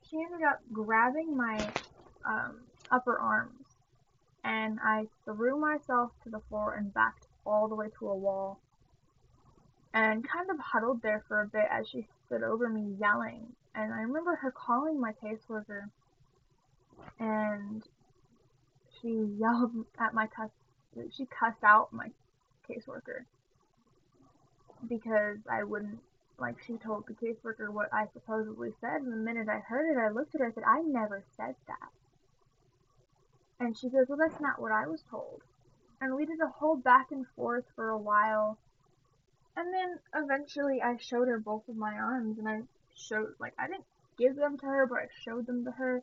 she 0.10 0.18
ended 0.18 0.48
up 0.48 0.60
grabbing 0.72 1.36
my 1.36 1.74
um, 2.26 2.62
upper 2.92 3.20
arms, 3.20 3.66
and 4.44 4.80
I 4.84 5.06
threw 5.26 5.60
myself 5.60 6.12
to 6.24 6.30
the 6.30 6.42
floor 6.50 6.76
and 6.76 6.94
backed 6.94 7.28
all 7.46 7.68
the 7.68 7.76
way 7.76 7.88
to 8.00 8.08
a 8.08 8.16
wall, 8.16 8.62
and 9.94 10.26
kind 10.28 10.50
of 10.50 10.58
huddled 10.60 11.02
there 11.02 11.24
for 11.28 11.42
a 11.42 11.48
bit 11.48 11.66
as 11.70 11.90
she 11.90 12.08
stood 12.26 12.44
over 12.44 12.70
me 12.70 12.96
yelling. 13.00 13.48
And 13.76 13.94
I 13.94 14.02
remember 14.02 14.36
her 14.36 14.52
calling 14.52 15.00
my 15.00 15.12
caseworker, 15.24 15.90
and 17.20 17.84
she 19.02 19.10
yelled 19.38 19.86
at 20.00 20.14
my 20.14 20.28
cuss. 20.28 20.50
She 21.12 21.26
cussed 21.26 21.64
out 21.64 21.94
my 21.94 22.10
caseworker 22.68 23.26
because 24.88 25.38
I 25.50 25.64
wouldn't 25.64 26.00
like 26.40 26.56
she 26.66 26.78
told 26.78 27.06
the 27.08 27.14
caseworker 27.14 27.70
what 27.70 27.94
I 27.94 28.08
supposedly 28.14 28.72
said, 28.80 29.02
and 29.02 29.12
the 29.12 29.18
minute 29.18 29.50
I 29.50 29.60
heard 29.60 29.92
it, 29.92 30.00
I 30.00 30.10
looked 30.10 30.36
at 30.36 30.42
her 30.42 30.46
and 30.46 30.54
said, 30.56 30.64
I 30.66 30.82
never 30.82 31.24
said 31.36 31.56
that. 31.68 31.90
And 33.60 33.78
she 33.78 33.90
goes, 33.90 34.08
Well, 34.08 34.18
that's 34.18 34.40
not 34.40 34.62
what 34.62 34.72
I 34.72 34.88
was 34.88 35.04
told. 35.10 35.42
And 36.02 36.16
we 36.16 36.26
did 36.26 36.40
a 36.40 36.48
whole 36.48 36.78
back 36.78 37.12
and 37.12 37.26
forth 37.36 37.66
for 37.76 37.90
a 37.90 37.98
while. 37.98 38.58
And 39.58 39.74
then 39.74 40.00
eventually 40.16 40.82
I 40.82 40.96
showed 40.98 41.28
her 41.28 41.40
both 41.40 41.68
of 41.68 41.76
my 41.76 41.94
arms, 41.94 42.40
and 42.40 42.48
I 42.48 42.62
showed, 42.96 43.34
like, 43.40 43.54
I 43.60 43.68
didn't 43.68 43.86
give 44.18 44.38
them 44.38 44.58
to 44.60 44.66
her, 44.66 44.88
but 44.88 45.00
I 45.00 45.08
showed 45.24 45.46
them 45.46 45.66
to 45.66 45.72
her 45.72 46.02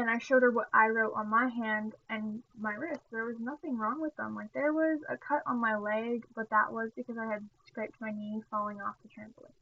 and 0.00 0.10
I 0.10 0.18
showed 0.18 0.42
her 0.42 0.50
what 0.50 0.68
I 0.72 0.88
wrote 0.88 1.12
on 1.14 1.28
my 1.28 1.48
hand 1.48 1.94
and 2.08 2.42
my 2.58 2.72
wrist. 2.72 3.02
There 3.12 3.24
was 3.24 3.38
nothing 3.38 3.76
wrong 3.76 4.00
with 4.00 4.16
them. 4.16 4.34
Like 4.34 4.52
there 4.52 4.72
was 4.72 5.00
a 5.08 5.16
cut 5.16 5.42
on 5.46 5.60
my 5.60 5.76
leg, 5.76 6.24
but 6.34 6.50
that 6.50 6.72
was 6.72 6.90
because 6.96 7.18
I 7.18 7.26
had 7.26 7.46
scraped 7.66 8.00
my 8.00 8.10
knee 8.10 8.42
falling 8.50 8.80
off 8.80 8.94
the 9.02 9.08
trampoline. 9.08 9.52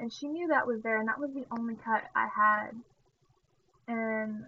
And 0.00 0.12
she 0.12 0.28
knew 0.28 0.48
that 0.48 0.66
was 0.66 0.82
there, 0.82 0.98
and 0.98 1.08
that 1.08 1.18
was 1.18 1.32
the 1.32 1.46
only 1.50 1.74
cut 1.74 2.04
I 2.14 2.28
had. 2.34 2.70
And 3.88 4.44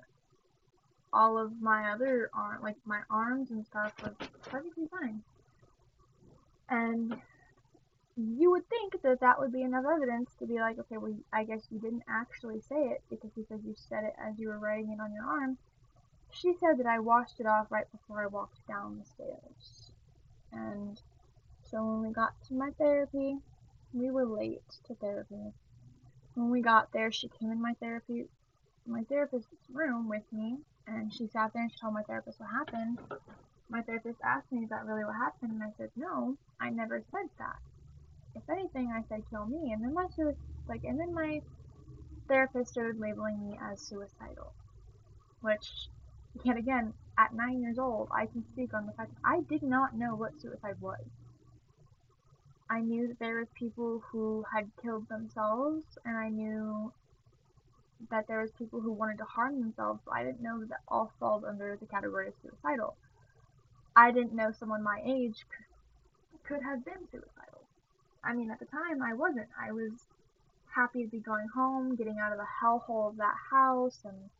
all 1.12 1.38
of 1.38 1.60
my 1.60 1.90
other 1.92 2.30
arm, 2.34 2.62
like 2.62 2.76
my 2.84 3.00
arms 3.10 3.50
and 3.50 3.64
stuff, 3.66 3.92
was 4.02 4.12
perfectly 4.44 4.86
fine. 4.90 5.22
And 6.68 7.16
you 8.20 8.50
would 8.50 8.68
think 8.68 9.00
that 9.02 9.20
that 9.20 9.38
would 9.38 9.52
be 9.52 9.62
enough 9.62 9.84
evidence 9.90 10.34
to 10.38 10.46
be 10.46 10.58
like, 10.58 10.78
okay, 10.78 10.98
well, 10.98 11.14
I 11.32 11.44
guess 11.44 11.66
you 11.70 11.78
didn't 11.78 12.04
actually 12.08 12.60
say 12.60 12.76
it 12.76 13.02
because 13.08 13.30
he 13.34 13.44
said 13.44 13.60
you 13.64 13.74
said 13.88 14.04
it 14.04 14.14
as 14.18 14.38
you 14.38 14.48
were 14.48 14.58
writing 14.58 14.90
it 14.90 15.00
on 15.00 15.14
your 15.14 15.24
arm. 15.24 15.56
She 16.32 16.52
said 16.54 16.78
that 16.78 16.86
I 16.86 16.98
washed 16.98 17.40
it 17.40 17.46
off 17.46 17.70
right 17.70 17.90
before 17.90 18.22
I 18.22 18.26
walked 18.26 18.66
down 18.68 18.98
the 18.98 19.04
stairs. 19.04 19.92
And 20.52 21.00
so 21.62 21.84
when 21.84 22.06
we 22.06 22.12
got 22.12 22.32
to 22.48 22.54
my 22.54 22.70
therapy, 22.78 23.38
we 23.92 24.10
were 24.10 24.26
late 24.26 24.62
to 24.86 24.94
therapy. 24.94 25.52
When 26.34 26.50
we 26.50 26.60
got 26.60 26.92
there, 26.92 27.10
she 27.10 27.28
came 27.28 27.50
in 27.50 27.60
my 27.60 27.74
therapy, 27.80 28.26
my 28.86 29.02
therapist's 29.08 29.48
room 29.72 30.08
with 30.08 30.24
me, 30.32 30.58
and 30.86 31.12
she 31.12 31.26
sat 31.26 31.52
there 31.52 31.62
and 31.62 31.72
she 31.72 31.78
told 31.78 31.94
my 31.94 32.02
therapist 32.02 32.38
what 32.38 32.50
happened. 32.50 32.98
My 33.68 33.82
therapist 33.82 34.18
asked 34.24 34.52
me, 34.52 34.64
is 34.64 34.70
that 34.70 34.84
really 34.84 35.04
what 35.04 35.16
happened? 35.16 35.52
And 35.52 35.62
I 35.62 35.70
said, 35.76 35.90
no, 35.96 36.36
I 36.60 36.70
never 36.70 37.02
said 37.10 37.30
that 37.38 37.56
if 38.34 38.48
anything, 38.48 38.92
I 38.94 39.02
said 39.08 39.22
kill 39.30 39.46
me, 39.46 39.72
and 39.72 39.82
then 39.82 39.94
my 39.94 40.06
like, 40.68 40.84
and 40.84 40.98
then 40.98 41.14
my 41.14 41.40
therapist 42.28 42.72
started 42.72 43.00
labeling 43.00 43.42
me 43.42 43.58
as 43.60 43.80
suicidal, 43.80 44.52
which, 45.40 45.88
yet 46.44 46.56
again, 46.56 46.92
at 47.18 47.34
nine 47.34 47.60
years 47.60 47.78
old, 47.78 48.08
I 48.12 48.26
can 48.26 48.44
speak 48.52 48.72
on 48.72 48.86
the 48.86 48.92
fact 48.92 49.10
that 49.14 49.28
I 49.28 49.40
did 49.48 49.62
not 49.62 49.96
know 49.96 50.14
what 50.14 50.40
suicide 50.40 50.80
was. 50.80 51.04
I 52.70 52.80
knew 52.80 53.08
that 53.08 53.18
there 53.18 53.38
was 53.38 53.48
people 53.58 54.02
who 54.12 54.44
had 54.54 54.70
killed 54.80 55.08
themselves, 55.08 55.84
and 56.04 56.16
I 56.16 56.28
knew 56.28 56.92
that 58.10 58.28
there 58.28 58.40
was 58.40 58.52
people 58.52 58.80
who 58.80 58.92
wanted 58.92 59.18
to 59.18 59.24
harm 59.24 59.60
themselves, 59.60 60.00
but 60.06 60.14
I 60.14 60.24
didn't 60.24 60.42
know 60.42 60.64
that, 60.66 60.80
all 60.88 61.12
falls 61.18 61.44
under 61.44 61.76
the 61.78 61.86
category 61.86 62.28
of 62.28 62.34
suicidal. 62.42 62.96
I 63.96 64.12
didn't 64.12 64.34
know 64.34 64.52
someone 64.52 64.82
my 64.82 65.02
age 65.04 65.44
could 66.44 66.62
have 66.62 66.84
been 66.84 67.08
suicidal. 67.10 67.59
I 68.24 68.34
mean, 68.34 68.50
at 68.50 68.58
the 68.58 68.66
time, 68.66 69.02
I 69.02 69.14
wasn't. 69.14 69.48
I 69.60 69.72
was 69.72 69.92
happy 70.74 71.04
to 71.04 71.10
be 71.10 71.18
going 71.20 71.48
home, 71.48 71.96
getting 71.96 72.18
out 72.18 72.32
of 72.32 72.38
the 72.38 72.46
hellhole 72.62 73.10
of 73.10 73.16
that 73.16 73.34
house, 73.50 74.00
and 74.04 74.30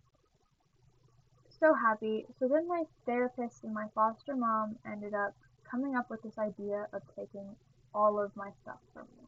so 1.60 1.74
happy. 1.74 2.26
So 2.38 2.48
then 2.48 2.68
my 2.68 2.84
therapist 3.06 3.64
and 3.64 3.74
my 3.74 3.86
foster 3.94 4.36
mom 4.36 4.76
ended 4.86 5.14
up 5.14 5.34
coming 5.70 5.96
up 5.96 6.10
with 6.10 6.22
this 6.22 6.38
idea 6.38 6.86
of 6.92 7.02
taking 7.16 7.56
all 7.94 8.20
of 8.20 8.34
my 8.36 8.50
stuff 8.62 8.78
from 8.94 9.06
me. 9.18 9.26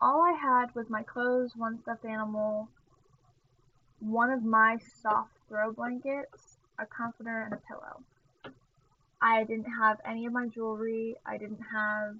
all 0.00 0.22
I 0.22 0.32
had 0.32 0.74
was 0.74 0.90
my 0.90 1.02
clothes, 1.02 1.52
one 1.56 1.78
stuffed 1.80 2.04
animal, 2.04 2.68
one 4.00 4.30
of 4.30 4.42
my 4.44 4.78
soft 5.02 5.32
throw 5.48 5.72
blankets, 5.72 6.58
a 6.78 6.86
comforter, 6.86 7.42
and 7.42 7.54
a 7.54 7.58
pillow. 7.68 8.02
I 9.20 9.44
didn't 9.44 9.70
have 9.80 10.00
any 10.04 10.26
of 10.26 10.32
my 10.32 10.48
jewelry. 10.48 11.16
I 11.24 11.38
didn't 11.38 11.60
have. 11.72 12.16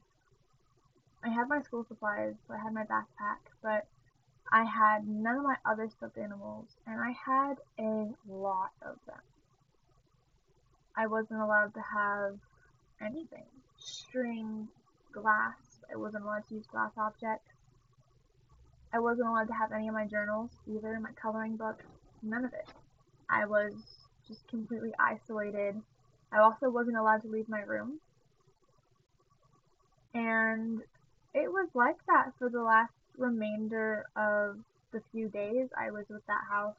I 1.24 1.28
had 1.28 1.48
my 1.48 1.60
school 1.62 1.84
supplies, 1.84 2.34
so 2.46 2.54
I 2.54 2.58
had 2.58 2.74
my 2.74 2.84
backpack, 2.84 3.38
but 3.62 3.86
I 4.50 4.64
had 4.64 5.06
none 5.06 5.38
of 5.38 5.44
my 5.44 5.56
other 5.64 5.88
stuffed 5.88 6.18
animals, 6.18 6.66
and 6.86 7.00
I 7.00 7.12
had 7.12 7.54
a 7.78 8.08
lot 8.28 8.72
of 8.82 8.96
them. 9.06 9.20
I 10.96 11.06
wasn't 11.06 11.40
allowed 11.40 11.74
to 11.74 11.80
have 11.80 12.38
anything 13.00 13.46
string, 13.78 14.68
glass. 15.12 15.80
I 15.92 15.96
wasn't 15.96 16.24
allowed 16.24 16.46
to 16.48 16.54
use 16.54 16.66
glass 16.66 16.92
objects. 16.96 17.50
I 18.92 18.98
wasn't 18.98 19.28
allowed 19.28 19.48
to 19.48 19.54
have 19.54 19.72
any 19.72 19.88
of 19.88 19.94
my 19.94 20.06
journals 20.06 20.50
either, 20.66 20.98
my 21.00 21.12
coloring 21.20 21.56
books, 21.56 21.84
none 22.22 22.44
of 22.44 22.52
it. 22.52 22.68
I 23.30 23.46
was 23.46 23.72
just 24.28 24.46
completely 24.48 24.92
isolated. 24.98 25.80
I 26.30 26.38
also 26.40 26.68
wasn't 26.68 26.96
allowed 26.96 27.22
to 27.22 27.28
leave 27.28 27.48
my 27.48 27.60
room. 27.60 28.00
And 30.14 30.82
it 31.34 31.50
was 31.50 31.68
like 31.74 31.96
that 32.06 32.32
for 32.38 32.48
the 32.48 32.62
last 32.62 32.92
remainder 33.16 34.06
of 34.16 34.58
the 34.92 35.02
few 35.12 35.28
days 35.28 35.68
I 35.78 35.90
was 35.90 36.04
with 36.08 36.26
that 36.26 36.44
house. 36.50 36.76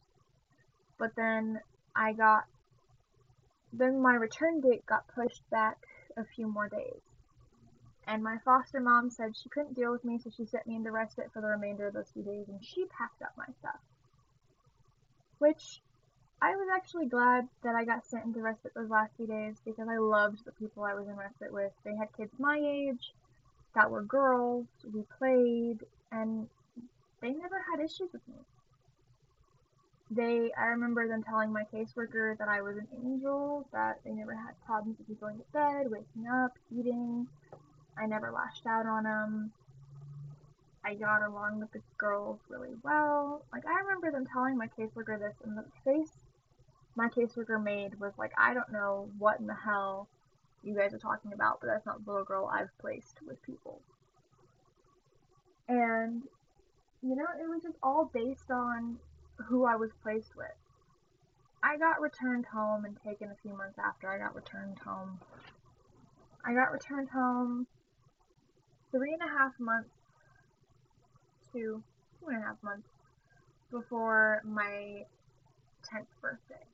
But 0.97 1.15
then 1.15 1.59
I 1.95 2.13
got, 2.13 2.45
then 3.71 4.01
my 4.01 4.15
return 4.15 4.61
date 4.61 4.85
got 4.85 5.07
pushed 5.07 5.49
back 5.49 5.77
a 6.15 6.23
few 6.23 6.47
more 6.47 6.69
days. 6.69 7.01
And 8.05 8.21
my 8.21 8.37
foster 8.43 8.79
mom 8.79 9.09
said 9.09 9.35
she 9.35 9.49
couldn't 9.49 9.75
deal 9.75 9.91
with 9.91 10.03
me, 10.03 10.19
so 10.19 10.29
she 10.29 10.45
sent 10.45 10.67
me 10.67 10.75
into 10.75 10.91
respite 10.91 11.31
for 11.33 11.41
the 11.41 11.47
remainder 11.47 11.87
of 11.87 11.93
those 11.93 12.11
few 12.13 12.21
days, 12.21 12.47
and 12.49 12.63
she 12.63 12.85
packed 12.85 13.21
up 13.21 13.31
my 13.37 13.47
stuff. 13.59 13.79
Which 15.39 15.81
I 16.41 16.55
was 16.55 16.67
actually 16.75 17.05
glad 17.05 17.47
that 17.63 17.75
I 17.75 17.85
got 17.85 18.05
sent 18.05 18.25
into 18.25 18.41
respite 18.41 18.73
those 18.75 18.89
last 18.89 19.15
few 19.15 19.25
days 19.25 19.55
because 19.63 19.87
I 19.87 19.97
loved 19.97 20.43
the 20.43 20.51
people 20.51 20.83
I 20.83 20.93
was 20.93 21.07
in 21.07 21.15
respite 21.15 21.53
with. 21.53 21.71
They 21.85 21.95
had 21.95 22.15
kids 22.15 22.33
my 22.37 22.59
age 22.61 23.13
that 23.75 23.89
were 23.89 24.03
girls, 24.03 24.65
we 24.93 25.03
played, 25.17 25.79
and 26.11 26.47
they 27.21 27.31
never 27.33 27.63
had 27.71 27.83
issues 27.83 28.11
with 28.11 28.21
me. 28.27 28.35
They, 30.11 30.51
I 30.57 30.65
remember 30.65 31.07
them 31.07 31.23
telling 31.23 31.51
my 31.51 31.63
caseworker 31.73 32.37
that 32.37 32.47
I 32.47 32.61
was 32.61 32.77
an 32.77 32.87
angel, 33.03 33.67
that 33.73 33.99
they 34.05 34.11
never 34.11 34.35
had 34.35 34.53
problems 34.65 34.99
with 34.99 35.09
me 35.09 35.15
going 35.19 35.37
to 35.37 35.43
bed, 35.53 35.89
waking 35.89 36.27
up, 36.31 36.51
eating. 36.77 37.27
I 37.97 38.05
never 38.05 38.31
lashed 38.31 38.65
out 38.67 38.85
on 38.85 39.03
them. 39.03 39.51
I 40.85 40.95
got 40.95 41.23
along 41.23 41.61
with 41.61 41.71
the 41.71 41.81
girls 41.97 42.39
really 42.49 42.75
well. 42.83 43.43
Like, 43.51 43.65
I 43.65 43.79
remember 43.79 44.11
them 44.11 44.27
telling 44.31 44.57
my 44.57 44.67
caseworker 44.67 45.17
this, 45.17 45.35
and 45.43 45.57
the 45.57 45.65
face 45.83 46.11
my 46.95 47.09
caseworker 47.09 47.61
made 47.61 47.99
was 47.99 48.13
like, 48.17 48.31
I 48.37 48.53
don't 48.53 48.71
know 48.71 49.09
what 49.17 49.39
in 49.39 49.47
the 49.47 49.55
hell 49.55 50.07
you 50.63 50.75
guys 50.75 50.93
are 50.93 50.99
talking 50.99 51.33
about, 51.33 51.59
but 51.61 51.67
that's 51.67 51.85
not 51.85 52.03
the 52.03 52.11
little 52.11 52.25
girl 52.25 52.49
I've 52.51 52.75
placed 52.79 53.19
with 53.25 53.41
people. 53.43 53.81
And, 55.67 56.23
you 57.01 57.15
know, 57.15 57.25
it 57.39 57.49
was 57.49 57.63
just 57.63 57.77
all 57.83 58.09
based 58.13 58.49
on 58.49 58.97
who 59.47 59.65
I 59.65 59.75
was 59.75 59.91
placed 60.01 60.35
with. 60.35 60.47
I 61.61 61.77
got 61.77 62.01
returned 62.01 62.45
home 62.45 62.85
and 62.85 62.97
taken 63.05 63.29
a 63.29 63.35
few 63.41 63.55
months 63.55 63.79
after 63.79 64.09
I 64.09 64.17
got 64.17 64.35
returned 64.35 64.79
home. 64.79 65.19
I 66.45 66.53
got 66.53 66.71
returned 66.71 67.09
home 67.09 67.67
three 68.91 69.13
and 69.13 69.21
a 69.21 69.37
half 69.37 69.53
months 69.59 69.95
to 71.53 71.81
two 72.19 72.27
and 72.27 72.37
a 72.37 72.45
half 72.45 72.57
months 72.61 72.89
before 73.71 74.41
my 74.45 75.05
10th 75.91 76.07
birthday. 76.21 76.65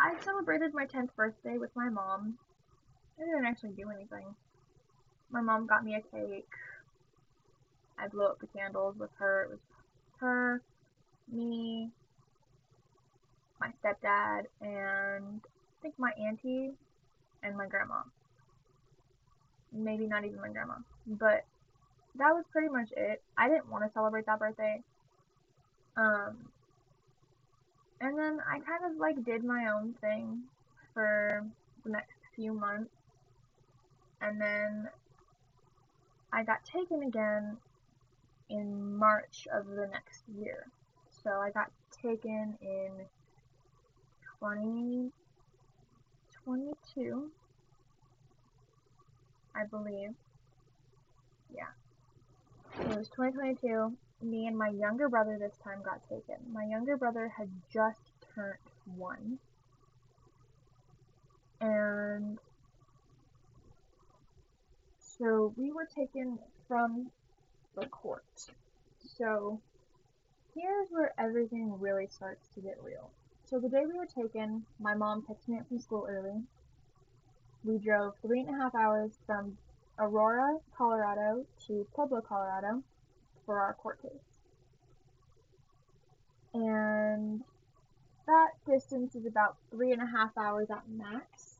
I 0.00 0.14
celebrated 0.20 0.74
my 0.74 0.86
10th 0.86 1.14
birthday 1.16 1.58
with 1.58 1.74
my 1.74 1.88
mom. 1.88 2.38
I 3.18 3.24
didn't 3.24 3.46
actually 3.46 3.70
do 3.70 3.90
anything. 3.90 4.34
My 5.30 5.40
mom 5.40 5.66
got 5.66 5.84
me 5.84 5.94
a 5.96 6.00
cake. 6.00 6.48
I 7.98 8.06
blew 8.06 8.24
up 8.24 8.38
the 8.40 8.46
candles 8.46 8.96
with 8.96 9.10
her. 9.18 9.44
It 9.44 9.50
was 9.50 9.58
her, 10.20 10.62
me, 11.32 11.90
my 13.60 13.70
stepdad, 13.82 14.44
and 14.60 15.40
I 15.42 15.82
think 15.82 15.94
my 15.98 16.12
auntie 16.12 16.70
and 17.42 17.56
my 17.56 17.66
grandma. 17.66 18.02
Maybe 19.72 20.06
not 20.06 20.24
even 20.24 20.40
my 20.40 20.48
grandma. 20.48 20.74
But 21.06 21.44
that 22.16 22.34
was 22.34 22.44
pretty 22.52 22.68
much 22.68 22.90
it. 22.96 23.20
I 23.36 23.48
didn't 23.48 23.70
want 23.70 23.84
to 23.84 23.92
celebrate 23.92 24.26
that 24.26 24.38
birthday. 24.38 24.80
Um, 25.96 26.50
and 28.00 28.18
then 28.18 28.40
I 28.48 28.60
kind 28.60 28.84
of 28.90 28.96
like 28.98 29.22
did 29.24 29.44
my 29.44 29.70
own 29.74 29.94
thing 30.00 30.42
for 30.94 31.44
the 31.84 31.90
next 31.90 32.16
few 32.34 32.52
months. 32.52 32.90
And 34.20 34.40
then 34.40 34.88
I 36.32 36.42
got 36.44 36.64
taken 36.64 37.04
again 37.04 37.56
in 38.50 38.96
March 38.96 39.46
of 39.52 39.66
the 39.66 39.86
next 39.92 40.24
year. 40.40 40.66
So 41.22 41.30
I 41.30 41.50
got 41.50 41.70
taken 42.02 42.56
in 42.60 42.90
2022, 44.40 47.30
I 49.54 49.64
believe. 49.64 50.14
Yeah. 51.54 51.70
It 52.80 52.88
was 52.88 53.08
2022. 53.08 53.92
Me 54.20 54.46
and 54.46 54.56
my 54.58 54.68
younger 54.68 55.08
brother 55.08 55.36
this 55.38 55.56
time 55.62 55.80
got 55.84 56.02
taken. 56.08 56.36
My 56.52 56.64
younger 56.64 56.96
brother 56.96 57.28
had 57.36 57.48
just 57.72 58.00
turned 58.34 58.58
one. 58.96 59.38
And 61.60 62.38
so 64.98 65.52
we 65.56 65.72
were 65.72 65.86
taken 65.86 66.38
from 66.66 67.10
the 67.76 67.86
court. 67.86 68.24
So 69.16 69.60
here's 70.54 70.88
where 70.90 71.12
everything 71.18 71.78
really 71.78 72.08
starts 72.08 72.48
to 72.54 72.60
get 72.60 72.76
real. 72.82 73.10
So 73.44 73.58
the 73.58 73.68
day 73.68 73.84
we 73.86 73.96
were 73.96 74.06
taken, 74.06 74.64
my 74.78 74.94
mom 74.94 75.22
picked 75.22 75.48
me 75.48 75.58
up 75.58 75.68
from 75.68 75.78
school 75.78 76.06
early. 76.08 76.42
We 77.64 77.78
drove 77.78 78.14
three 78.20 78.40
and 78.40 78.50
a 78.50 78.58
half 78.62 78.74
hours 78.74 79.12
from 79.26 79.56
Aurora, 79.98 80.58
Colorado 80.76 81.44
to 81.66 81.86
Pueblo, 81.94 82.20
Colorado 82.20 82.82
for 83.48 83.58
our 83.60 83.72
court 83.72 84.02
case. 84.02 84.10
And 86.52 87.40
that 88.26 88.48
distance 88.70 89.14
is 89.14 89.24
about 89.24 89.56
three 89.70 89.92
and 89.92 90.02
a 90.02 90.06
half 90.06 90.36
hours 90.36 90.68
at 90.70 90.82
max. 90.86 91.56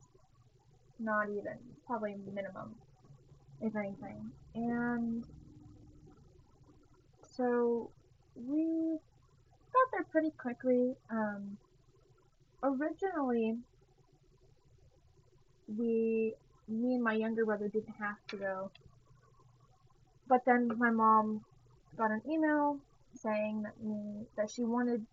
Not 0.99 1.29
even, 1.31 1.57
probably 1.87 2.15
minimum, 2.31 2.75
if 3.59 3.75
anything. 3.75 4.29
And 4.53 5.23
so 7.35 7.89
we 8.35 8.99
got 9.73 9.91
there 9.91 10.05
pretty 10.11 10.29
quickly. 10.37 10.93
Um, 11.09 11.57
originally, 12.61 13.57
we, 15.75 16.35
me 16.67 16.93
and 16.93 17.03
my 17.03 17.13
younger 17.13 17.45
brother 17.45 17.67
didn't 17.67 17.95
have 17.97 18.17
to 18.27 18.35
go. 18.35 18.71
But 20.27 20.45
then 20.45 20.69
my 20.77 20.91
mom 20.91 21.45
got 21.99 22.11
an 22.11 22.21
email 22.27 22.77
saying 23.13 23.63
that 23.63 23.79
me 23.83 24.25
that 24.37 24.49
she 24.49 24.63
wanted 24.63 25.05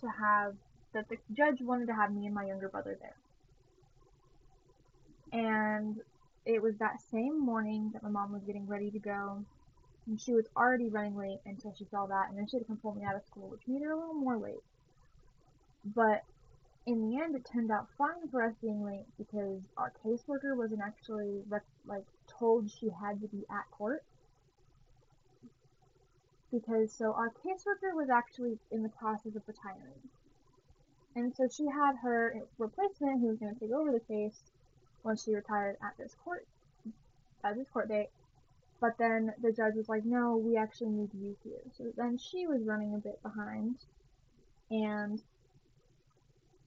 to 0.00 0.06
have 0.08 0.54
that 0.92 1.08
the 1.08 1.16
judge 1.32 1.60
wanted 1.60 1.86
to 1.86 1.94
have 1.94 2.12
me 2.12 2.26
and 2.26 2.34
my 2.34 2.44
younger 2.44 2.68
brother 2.68 2.98
there. 3.00 3.16
And 5.32 5.96
it 6.44 6.62
was 6.62 6.76
that 6.78 7.00
same 7.10 7.38
morning 7.40 7.90
that 7.92 8.02
my 8.02 8.08
mom 8.08 8.32
was 8.32 8.42
getting 8.44 8.66
ready 8.66 8.90
to 8.90 8.98
go 8.98 9.44
and 10.08 10.20
she 10.20 10.32
was 10.32 10.46
already 10.56 10.88
running 10.88 11.16
late 11.16 11.38
until 11.44 11.74
she 11.78 11.84
saw 11.84 12.06
that, 12.06 12.30
and 12.30 12.38
then 12.38 12.46
she 12.48 12.56
had 12.56 12.62
to 12.62 12.66
come 12.66 12.78
pull 12.78 12.94
me 12.94 13.04
out 13.04 13.14
of 13.14 13.22
school, 13.24 13.48
which 13.50 13.60
made 13.66 13.82
her 13.82 13.92
a 13.92 13.96
little 13.96 14.14
more 14.14 14.38
late. 14.38 14.64
But 15.84 16.24
in 16.86 17.10
the 17.10 17.20
end, 17.20 17.36
it 17.36 17.46
turned 17.52 17.70
out 17.70 17.88
fine 17.98 18.28
for 18.30 18.42
us 18.42 18.54
being 18.62 18.82
late 18.82 19.04
because 19.18 19.60
our 19.76 19.92
caseworker 20.04 20.56
wasn't 20.56 20.80
actually 20.80 21.42
like 21.86 22.06
told 22.26 22.70
she 22.70 22.88
had 22.88 23.20
to 23.20 23.28
be 23.28 23.44
at 23.50 23.70
court. 23.70 24.02
Because 26.52 26.92
so 26.92 27.12
our 27.12 27.30
caseworker 27.30 27.94
was 27.94 28.08
actually 28.10 28.58
in 28.70 28.82
the 28.82 28.88
process 28.88 29.36
of 29.36 29.42
retiring, 29.46 30.00
and 31.14 31.34
so 31.36 31.48
she 31.48 31.66
had 31.66 31.96
her 32.02 32.34
replacement 32.58 33.20
who 33.20 33.28
was 33.28 33.38
going 33.38 33.54
to 33.54 33.60
take 33.60 33.72
over 33.72 33.92
the 33.92 34.00
case 34.00 34.40
once 35.04 35.24
she 35.24 35.34
retired 35.34 35.76
at 35.82 35.96
this 35.98 36.16
court 36.24 36.46
at 37.44 37.54
this 37.54 37.68
court 37.68 37.88
date 37.88 38.08
but 38.80 38.96
then 38.98 39.32
the 39.42 39.52
judge 39.52 39.74
was 39.74 39.88
like, 39.88 40.04
no, 40.04 40.36
we 40.36 40.56
actually 40.56 40.90
need 40.90 41.10
you 41.12 41.36
here. 41.42 41.60
So 41.76 41.84
then 41.96 42.16
she 42.18 42.46
was 42.46 42.62
running 42.62 42.94
a 42.94 42.98
bit 42.98 43.20
behind. 43.22 43.76
And 44.70 45.20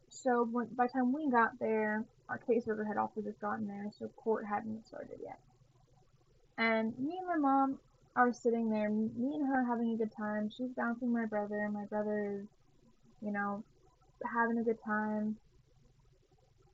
so 0.09 0.43
when, 0.51 0.67
by 0.75 0.87
the 0.87 0.93
time 0.93 1.13
we 1.13 1.29
got 1.29 1.57
there, 1.59 2.03
our 2.27 2.39
caseworker 2.49 2.85
had 2.85 2.97
also 2.97 3.21
just 3.21 3.39
gotten 3.39 3.67
there, 3.67 3.91
so 3.97 4.07
court 4.17 4.45
hadn't 4.45 4.85
started 4.87 5.19
yet. 5.23 5.39
And 6.57 6.97
me 6.99 7.17
and 7.17 7.27
my 7.27 7.37
mom 7.37 7.79
are 8.15 8.33
sitting 8.33 8.69
there, 8.69 8.89
me 8.89 9.35
and 9.35 9.47
her 9.47 9.65
having 9.65 9.93
a 9.93 9.97
good 9.97 10.11
time. 10.15 10.49
She's 10.49 10.71
bouncing 10.75 11.11
my 11.11 11.25
brother, 11.25 11.69
my 11.71 11.85
brother 11.85 12.41
is, 12.41 12.47
you 13.21 13.31
know, 13.31 13.63
having 14.33 14.57
a 14.57 14.63
good 14.63 14.79
time. 14.83 15.37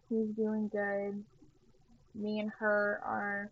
He's 0.10 0.30
doing 0.30 0.70
good. 0.70 1.24
Me 2.16 2.40
and 2.40 2.52
her 2.60 3.02
are, 3.06 3.52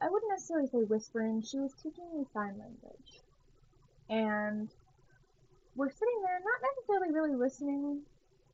I 0.00 0.10
wouldn't 0.10 0.30
necessarily 0.30 0.68
say 0.68 0.78
whispering, 0.78 1.42
she 1.42 1.58
was 1.58 1.72
teaching 1.82 2.04
me 2.14 2.24
sign 2.34 2.58
language. 2.58 3.22
And 4.10 4.68
we're 5.76 5.90
sitting 5.90 6.22
there, 6.22 6.40
not 6.40 6.68
necessarily 6.76 7.14
really 7.14 7.36
listening. 7.36 8.00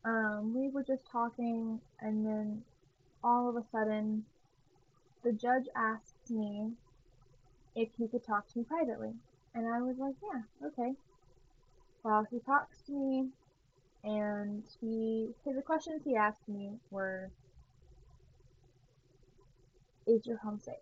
Um, 0.04 0.54
we 0.54 0.68
were 0.68 0.84
just 0.84 1.02
talking, 1.10 1.80
and 2.00 2.24
then 2.24 2.62
all 3.24 3.48
of 3.48 3.56
a 3.56 3.64
sudden, 3.72 4.24
the 5.24 5.32
judge 5.32 5.64
asked 5.74 6.30
me 6.30 6.70
if 7.76 7.90
he 7.98 8.08
could 8.08 8.24
talk 8.26 8.48
to 8.48 8.58
me 8.58 8.64
privately. 8.64 9.12
And 9.54 9.66
I 9.66 9.80
was 9.80 9.96
like, 9.98 10.14
yeah, 10.22 10.68
okay. 10.68 10.92
Well, 12.02 12.26
he 12.30 12.40
talks 12.40 12.78
to 12.86 12.92
me, 12.92 13.28
and 14.02 14.62
he, 14.80 15.28
the 15.44 15.62
questions 15.62 16.02
he 16.04 16.16
asked 16.16 16.48
me 16.48 16.70
were, 16.90 17.30
is 20.06 20.26
your 20.26 20.38
home 20.38 20.58
safe? 20.58 20.74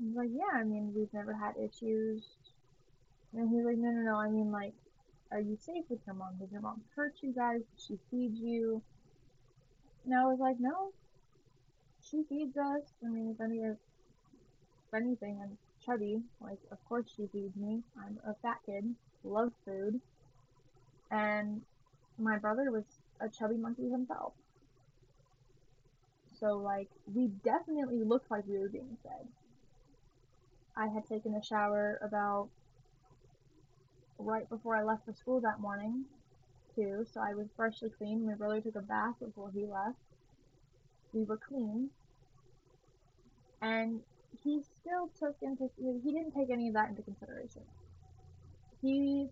I 0.00 0.06
was 0.06 0.16
like, 0.16 0.30
yeah, 0.32 0.60
I 0.60 0.64
mean, 0.64 0.92
we've 0.94 1.12
never 1.12 1.32
had 1.32 1.54
issues. 1.56 2.22
And 3.34 3.50
he's 3.50 3.64
like, 3.64 3.78
no, 3.78 3.90
no, 3.90 4.02
no, 4.02 4.16
I 4.16 4.28
mean, 4.28 4.52
like, 4.52 4.74
are 5.32 5.40
you 5.40 5.56
safe 5.56 5.84
with 5.88 6.00
your 6.06 6.14
mom? 6.14 6.36
Did 6.38 6.52
your 6.52 6.60
mom 6.60 6.82
hurt 6.94 7.14
you 7.22 7.32
guys? 7.32 7.60
Did 7.60 7.80
she 7.86 7.98
feed 8.10 8.36
you? 8.36 8.82
And 10.04 10.14
I 10.14 10.24
was 10.24 10.38
like, 10.38 10.56
no, 10.60 10.92
she 12.02 12.22
feeds 12.28 12.56
us. 12.56 12.92
I 13.04 13.08
mean, 13.08 13.34
if, 13.34 13.40
any, 13.40 13.58
if 13.58 13.78
anything, 14.94 15.40
I'm 15.42 15.56
chubby. 15.84 16.22
Like, 16.40 16.58
of 16.70 16.78
course 16.88 17.06
she 17.14 17.26
feeds 17.32 17.56
me. 17.56 17.82
I'm 17.98 18.18
a 18.26 18.34
fat 18.42 18.58
kid, 18.66 18.94
love 19.24 19.52
food. 19.64 20.00
And 21.10 21.62
my 22.18 22.38
brother 22.38 22.70
was 22.70 22.84
a 23.20 23.28
chubby 23.28 23.56
monkey 23.56 23.90
himself. 23.90 24.32
So, 26.40 26.58
like, 26.58 26.88
we 27.14 27.28
definitely 27.44 28.02
looked 28.02 28.30
like 28.30 28.46
we 28.46 28.58
were 28.58 28.68
being 28.68 28.96
fed. 29.02 29.28
I 30.76 30.88
had 30.88 31.06
taken 31.06 31.34
a 31.34 31.44
shower 31.44 32.00
about 32.02 32.48
right 34.18 34.48
before 34.48 34.76
I 34.76 34.82
left 34.82 35.04
for 35.04 35.12
school 35.12 35.40
that 35.42 35.60
morning, 35.60 36.04
too, 36.74 37.06
so 37.12 37.20
I 37.20 37.34
was 37.34 37.46
freshly 37.56 37.90
clean. 37.90 38.26
My 38.26 38.34
brother 38.34 38.60
took 38.60 38.76
a 38.76 38.80
bath 38.80 39.14
before 39.20 39.50
he 39.54 39.66
left. 39.66 39.98
We 41.12 41.24
were 41.24 41.36
clean. 41.36 41.90
And 43.60 44.00
he 44.44 44.60
still 44.80 45.08
took 45.18 45.36
into, 45.42 45.70
he 45.78 46.12
didn't 46.12 46.32
take 46.32 46.50
any 46.50 46.68
of 46.68 46.74
that 46.74 46.90
into 46.90 47.02
consideration. 47.02 47.62
He 48.80 49.28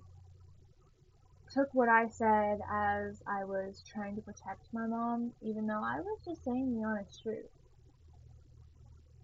took 1.53 1.69
what 1.73 1.89
I 1.89 2.09
said 2.09 2.61
as 2.71 3.23
I 3.27 3.45
was 3.45 3.83
trying 3.93 4.15
to 4.17 4.23
protect 4.23 4.73
my 4.73 4.87
mom, 4.87 5.33
even 5.43 5.67
though 5.67 5.83
I 5.83 6.01
was 6.01 6.19
just 6.25 6.45
saying 6.45 6.75
the 6.75 6.87
honest 6.87 7.23
truth. 7.23 7.51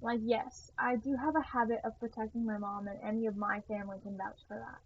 Like, 0.02 0.20
yes, 0.24 0.70
I 0.78 0.96
do 0.96 1.16
have 1.16 1.36
a 1.36 1.40
habit 1.40 1.80
of 1.84 1.98
protecting 2.00 2.44
my 2.44 2.58
mom, 2.58 2.88
and 2.88 2.98
any 3.02 3.26
of 3.26 3.36
my 3.36 3.60
family 3.68 3.98
can 4.02 4.16
vouch 4.16 4.40
for 4.46 4.58
that. 4.58 4.80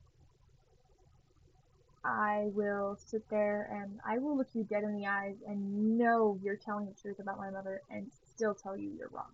I 2.03 2.49
will 2.55 2.97
sit 2.97 3.29
there 3.29 3.69
and 3.71 4.01
I 4.07 4.19
will 4.19 4.37
look 4.37 4.49
you 4.55 4.65
dead 4.65 4.85
in 4.85 4.97
the 4.97 5.07
eyes 5.07 5.37
and 5.47 5.99
know 5.99 6.39
you're 6.43 6.57
telling 6.57 6.87
the 6.87 6.95
truth 6.95 7.19
about 7.19 7.37
my 7.37 7.51
mother 7.51 7.83
and 7.91 8.11
still 8.35 8.55
tell 8.55 8.75
you 8.75 8.91
you're 8.99 9.11
wrong. 9.11 9.33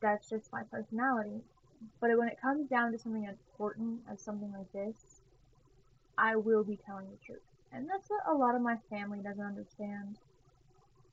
That's 0.00 0.28
just 0.28 0.52
my 0.52 0.62
personality. 0.70 1.40
But 2.00 2.16
when 2.18 2.28
it 2.28 2.40
comes 2.40 2.68
down 2.68 2.92
to 2.92 2.98
something 2.98 3.24
important 3.24 4.00
as 4.10 4.20
something 4.20 4.52
like 4.52 4.72
this, 4.72 5.20
I 6.16 6.36
will 6.36 6.64
be 6.64 6.78
telling 6.84 7.06
the 7.10 7.24
truth. 7.24 7.42
And 7.72 7.88
that's 7.88 8.08
what 8.08 8.22
a 8.26 8.34
lot 8.34 8.54
of 8.54 8.62
my 8.62 8.76
family 8.90 9.18
doesn't 9.22 9.44
understand. 9.44 10.16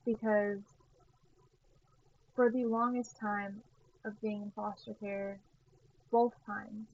Because 0.05 0.59
for 2.35 2.51
the 2.51 2.65
longest 2.65 3.17
time 3.19 3.61
of 4.03 4.19
being 4.21 4.43
in 4.43 4.51
foster 4.55 4.93
care, 4.99 5.39
both 6.11 6.33
times, 6.45 6.87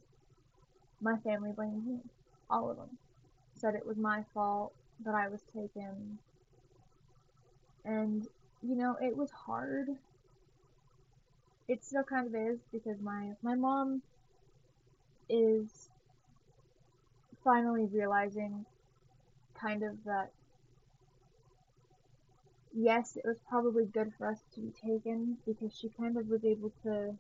my 1.01 1.17
family 1.17 1.51
blamed 1.51 1.85
me. 1.85 1.99
All 2.49 2.69
of 2.69 2.77
them. 2.77 2.97
Said 3.55 3.75
it 3.75 3.85
was 3.85 3.97
my 3.97 4.23
fault 4.33 4.73
that 5.05 5.15
I 5.15 5.27
was 5.27 5.41
taken. 5.53 6.17
And, 7.85 8.27
you 8.61 8.75
know, 8.75 8.97
it 9.01 9.15
was 9.15 9.31
hard. 9.31 9.87
It 11.71 11.85
still 11.85 12.03
kind 12.03 12.27
of 12.27 12.35
is 12.35 12.59
because 12.73 12.99
my, 13.01 13.31
my 13.41 13.55
mom 13.55 14.01
is 15.29 15.87
finally 17.45 17.85
realizing 17.85 18.65
kind 19.57 19.81
of 19.81 20.03
that 20.03 20.31
yes, 22.73 23.15
it 23.15 23.23
was 23.25 23.37
probably 23.49 23.85
good 23.85 24.11
for 24.17 24.27
us 24.27 24.39
to 24.53 24.59
be 24.59 24.73
taken 24.85 25.37
because 25.45 25.73
she 25.73 25.87
kind 25.97 26.17
of 26.17 26.27
was 26.27 26.43
able 26.43 26.73
to 26.83 27.15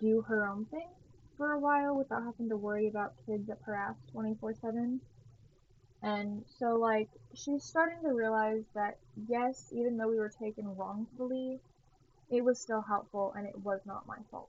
do 0.00 0.22
her 0.22 0.48
own 0.48 0.64
thing 0.66 0.88
for 1.36 1.52
a 1.52 1.60
while 1.60 1.96
without 1.96 2.24
having 2.24 2.48
to 2.48 2.56
worry 2.56 2.88
about 2.88 3.14
kids 3.24 3.48
at 3.48 3.58
her 3.64 3.76
ass 3.76 3.94
24 4.10 4.54
7. 4.54 5.00
And 6.02 6.44
so, 6.58 6.74
like, 6.74 7.08
she's 7.34 7.62
starting 7.62 8.02
to 8.02 8.12
realize 8.12 8.64
that, 8.74 8.98
yes, 9.28 9.68
even 9.72 9.96
though 9.96 10.08
we 10.08 10.18
were 10.18 10.32
taken 10.42 10.76
wrongfully, 10.76 11.60
it 12.30 12.44
was 12.44 12.58
still 12.58 12.82
helpful 12.82 13.34
and 13.36 13.46
it 13.46 13.58
was 13.64 13.80
not 13.86 14.06
my 14.06 14.18
fault. 14.30 14.48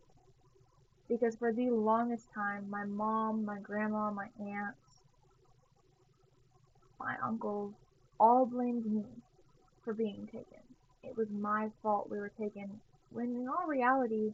Because 1.08 1.36
for 1.36 1.52
the 1.52 1.70
longest 1.70 2.28
time, 2.34 2.70
my 2.70 2.86
mom, 2.86 3.46
my 3.46 3.60
grandma, 3.60 4.12
my 4.12 4.28
aunts, 4.40 5.02
my 7.00 7.16
uncles 7.24 7.74
all 8.20 8.46
blamed 8.46 8.86
me 8.86 9.06
for 9.84 9.94
being 9.94 10.28
taken. 10.28 10.62
It 11.04 11.16
was 11.18 11.30
my 11.30 11.70
fault 11.82 12.10
we 12.10 12.20
were 12.20 12.32
taken, 12.38 12.82
when 13.12 13.36
in 13.36 13.48
all 13.48 13.66
reality, 13.66 14.34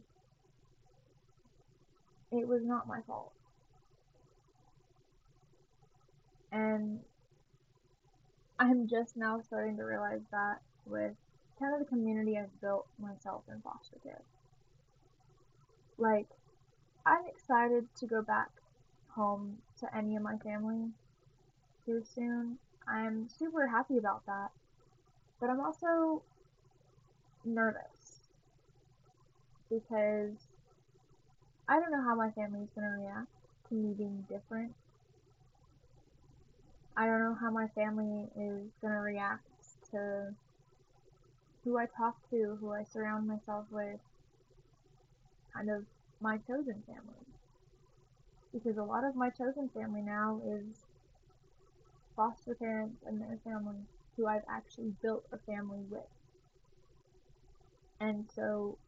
it 2.32 2.46
was 2.46 2.62
not 2.64 2.88
my 2.88 3.00
fault. 3.06 3.32
And 6.50 7.00
I'm 8.58 8.88
just 8.88 9.16
now 9.16 9.40
starting 9.40 9.76
to 9.76 9.84
realize 9.84 10.22
that 10.32 10.60
with 10.86 11.12
kind 11.58 11.72
of 11.72 11.80
the 11.80 11.86
community 11.86 12.36
I've 12.38 12.60
built 12.60 12.86
myself 12.98 13.42
in 13.48 13.60
foster 13.60 13.96
care. 14.02 14.22
Like, 15.98 16.26
I'm 17.04 17.26
excited 17.26 17.86
to 18.00 18.06
go 18.06 18.22
back 18.22 18.50
home 19.08 19.58
to 19.80 19.96
any 19.96 20.16
of 20.16 20.22
my 20.22 20.36
family 20.38 20.90
here 21.86 22.02
soon. 22.14 22.58
I'm 22.86 23.28
super 23.28 23.66
happy 23.66 23.96
about 23.96 24.26
that. 24.26 24.50
But 25.40 25.50
I'm 25.50 25.60
also 25.60 26.22
nervous 27.44 28.20
because 29.70 30.48
I 31.68 31.80
don't 31.80 31.90
know 31.90 32.02
how 32.02 32.14
my 32.14 32.30
family 32.30 32.60
is 32.62 32.70
going 32.74 32.86
to 32.86 33.02
react 33.02 33.28
to 33.68 33.74
me 33.74 33.94
being 33.94 34.24
different. 34.28 34.72
I 36.96 37.06
don't 37.06 37.20
know 37.20 37.36
how 37.38 37.50
my 37.50 37.66
family 37.68 38.28
is 38.36 38.70
going 38.80 38.92
to 38.92 39.00
react 39.00 39.44
to 39.90 40.34
who 41.66 41.76
I 41.76 41.86
talk 41.86 42.14
to, 42.30 42.56
who 42.60 42.72
I 42.72 42.84
surround 42.84 43.26
myself 43.26 43.64
with, 43.72 43.98
kind 45.52 45.68
of 45.68 45.82
my 46.20 46.38
chosen 46.38 46.80
family. 46.86 47.26
Because 48.52 48.78
a 48.78 48.84
lot 48.84 49.04
of 49.04 49.16
my 49.16 49.30
chosen 49.30 49.68
family 49.74 50.00
now 50.00 50.40
is 50.46 50.84
foster 52.14 52.54
parents 52.54 53.02
and 53.04 53.20
their 53.20 53.38
family 53.42 53.80
who 54.16 54.28
I've 54.28 54.44
actually 54.48 54.92
built 55.02 55.24
a 55.32 55.38
family 55.38 55.80
with. 55.90 56.06
And 57.98 58.26
so 58.32 58.78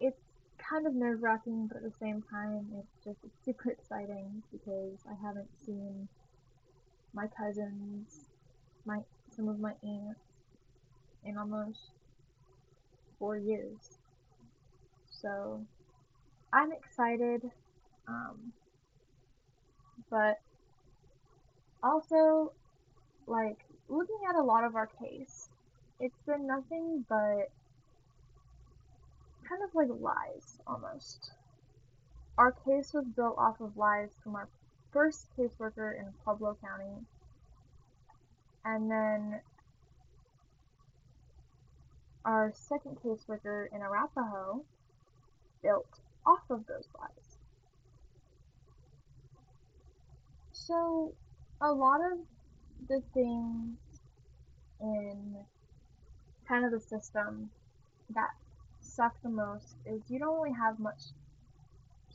it's 0.00 0.20
kind 0.58 0.88
of 0.88 0.94
nerve 0.94 1.22
wracking, 1.22 1.68
but 1.68 1.76
at 1.76 1.84
the 1.84 1.96
same 2.00 2.24
time, 2.28 2.66
it's 2.76 3.04
just 3.04 3.18
it's 3.24 3.44
super 3.44 3.70
exciting 3.70 4.42
because 4.50 4.98
I 5.08 5.14
haven't 5.24 5.48
seen 5.64 6.08
my 7.14 7.28
cousins, 7.28 8.28
my 8.84 8.98
of 9.48 9.60
my 9.60 9.72
aunts 9.82 10.20
in 11.24 11.36
almost 11.36 11.78
four 13.18 13.36
years. 13.36 13.98
So 15.10 15.60
I'm 16.52 16.72
excited, 16.72 17.42
um, 18.08 18.52
but 20.10 20.40
also 21.82 22.52
like 23.26 23.58
looking 23.88 24.18
at 24.28 24.36
a 24.36 24.42
lot 24.42 24.64
of 24.64 24.74
our 24.74 24.86
case, 24.86 25.48
it's 26.00 26.22
been 26.26 26.46
nothing 26.46 27.04
but 27.08 27.50
kind 29.48 29.62
of 29.64 29.74
like 29.74 29.88
lies 30.00 30.58
almost. 30.66 31.32
Our 32.38 32.52
case 32.52 32.92
was 32.94 33.04
built 33.16 33.36
off 33.36 33.60
of 33.60 33.76
lies 33.76 34.08
from 34.22 34.34
our 34.34 34.48
first 34.92 35.26
caseworker 35.36 35.98
in 35.98 36.06
Pueblo 36.24 36.56
County, 36.62 37.04
and 38.64 38.90
then 38.90 39.40
our 42.24 42.52
second 42.54 42.98
caseworker 43.04 43.66
in 43.72 43.80
Arapahoe 43.80 44.62
built 45.62 46.00
off 46.26 46.42
of 46.50 46.66
those 46.66 46.86
lies. 46.98 47.38
So, 50.52 51.14
a 51.60 51.72
lot 51.72 52.00
of 52.00 52.18
the 52.88 53.02
things 53.14 53.76
in 54.80 55.36
kind 56.46 56.64
of 56.64 56.72
the 56.72 56.80
system 56.80 57.50
that 58.14 58.30
suck 58.80 59.14
the 59.22 59.28
most 59.28 59.76
is 59.86 60.02
you 60.08 60.18
don't 60.18 60.36
really 60.36 60.56
have 60.56 60.78
much 60.78 61.00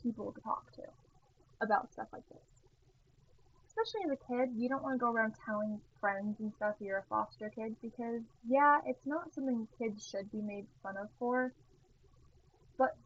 people 0.02 0.32
to 0.32 0.40
talk 0.40 0.72
to 0.72 0.82
about 1.60 1.92
stuff 1.92 2.08
like 2.12 2.26
this. 2.28 2.38
Especially 3.68 4.00
as 4.04 4.10
a 4.12 4.32
kid, 4.32 4.50
you 4.56 4.68
don't 4.68 4.82
want 4.82 4.94
to 4.94 4.98
go 4.98 5.12
around 5.12 5.34
telling 5.44 5.80
friends 6.00 6.40
and 6.40 6.52
stuff 6.54 6.74
you're 6.80 6.98
a 6.98 7.04
foster 7.08 7.50
kid 7.54 7.76
because, 7.82 8.22
yeah, 8.48 8.78
it's 8.86 9.06
not 9.06 9.34
something 9.34 9.66
kids 9.78 10.06
should 10.08 10.30
be 10.30 10.40
made 10.40 10.66
fun 10.82 10.96
of 10.96 11.08
for, 11.18 11.52
but 12.78 12.96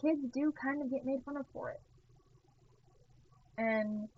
kids 0.00 0.20
do 0.32 0.52
kind 0.52 0.82
of 0.82 0.90
get 0.90 1.04
made 1.04 1.22
fun 1.24 1.36
of 1.36 1.46
for 1.52 1.70
it. 1.70 1.80
And 3.58 4.08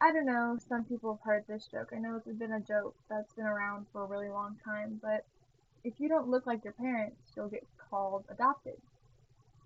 I 0.00 0.12
don't 0.12 0.26
know, 0.26 0.58
some 0.68 0.84
people 0.84 1.14
have 1.14 1.24
heard 1.24 1.44
this 1.46 1.68
joke. 1.70 1.90
I 1.94 1.98
know 1.98 2.16
it's 2.16 2.38
been 2.38 2.52
a 2.52 2.60
joke 2.60 2.94
that's 3.08 3.32
been 3.34 3.46
around 3.46 3.86
for 3.92 4.02
a 4.02 4.06
really 4.06 4.30
long 4.30 4.56
time, 4.64 4.98
but 5.02 5.24
if 5.84 5.94
you 5.98 6.08
don't 6.08 6.28
look 6.28 6.46
like 6.46 6.64
your 6.64 6.72
parents, 6.72 7.16
you'll 7.36 7.48
get 7.48 7.66
called 7.90 8.24
adopted. 8.30 8.76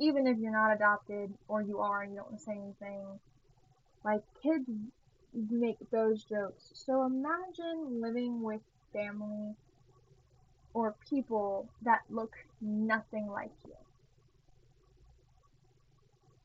Even 0.01 0.27
if 0.27 0.39
you're 0.39 0.53
not 0.53 0.75
adopted, 0.75 1.33
or 1.47 1.63
you 1.63 1.79
are 1.79 2.03
and 2.03 2.13
you 2.13 2.19
don't 2.19 2.31
want 2.31 2.39
to 2.39 2.45
say 2.45 2.53
anything. 2.53 3.07
Like, 4.05 4.23
kids 4.43 4.69
make 5.51 5.79
those 5.91 6.25
jokes. 6.25 6.71
So 6.75 7.05
imagine 7.05 8.01
living 8.01 8.43
with 8.43 8.61
family 8.93 9.55
or 10.75 10.95
people 11.09 11.69
that 11.83 12.01
look 12.11 12.35
nothing 12.61 13.29
like 13.29 13.53
you. 13.67 13.75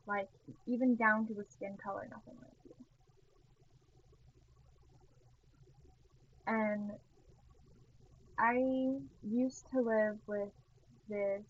Like, 0.08 0.30
even 0.68 0.96
down 0.96 1.28
to 1.28 1.34
the 1.34 1.46
skin 1.46 1.78
color, 1.84 2.08
nothing 2.10 2.36
like 2.42 2.58
you. 2.66 2.76
And 6.48 6.92
I 8.40 9.00
used 9.22 9.68
to 9.72 9.82
live 9.82 10.18
with 10.26 10.50
this 11.08 11.46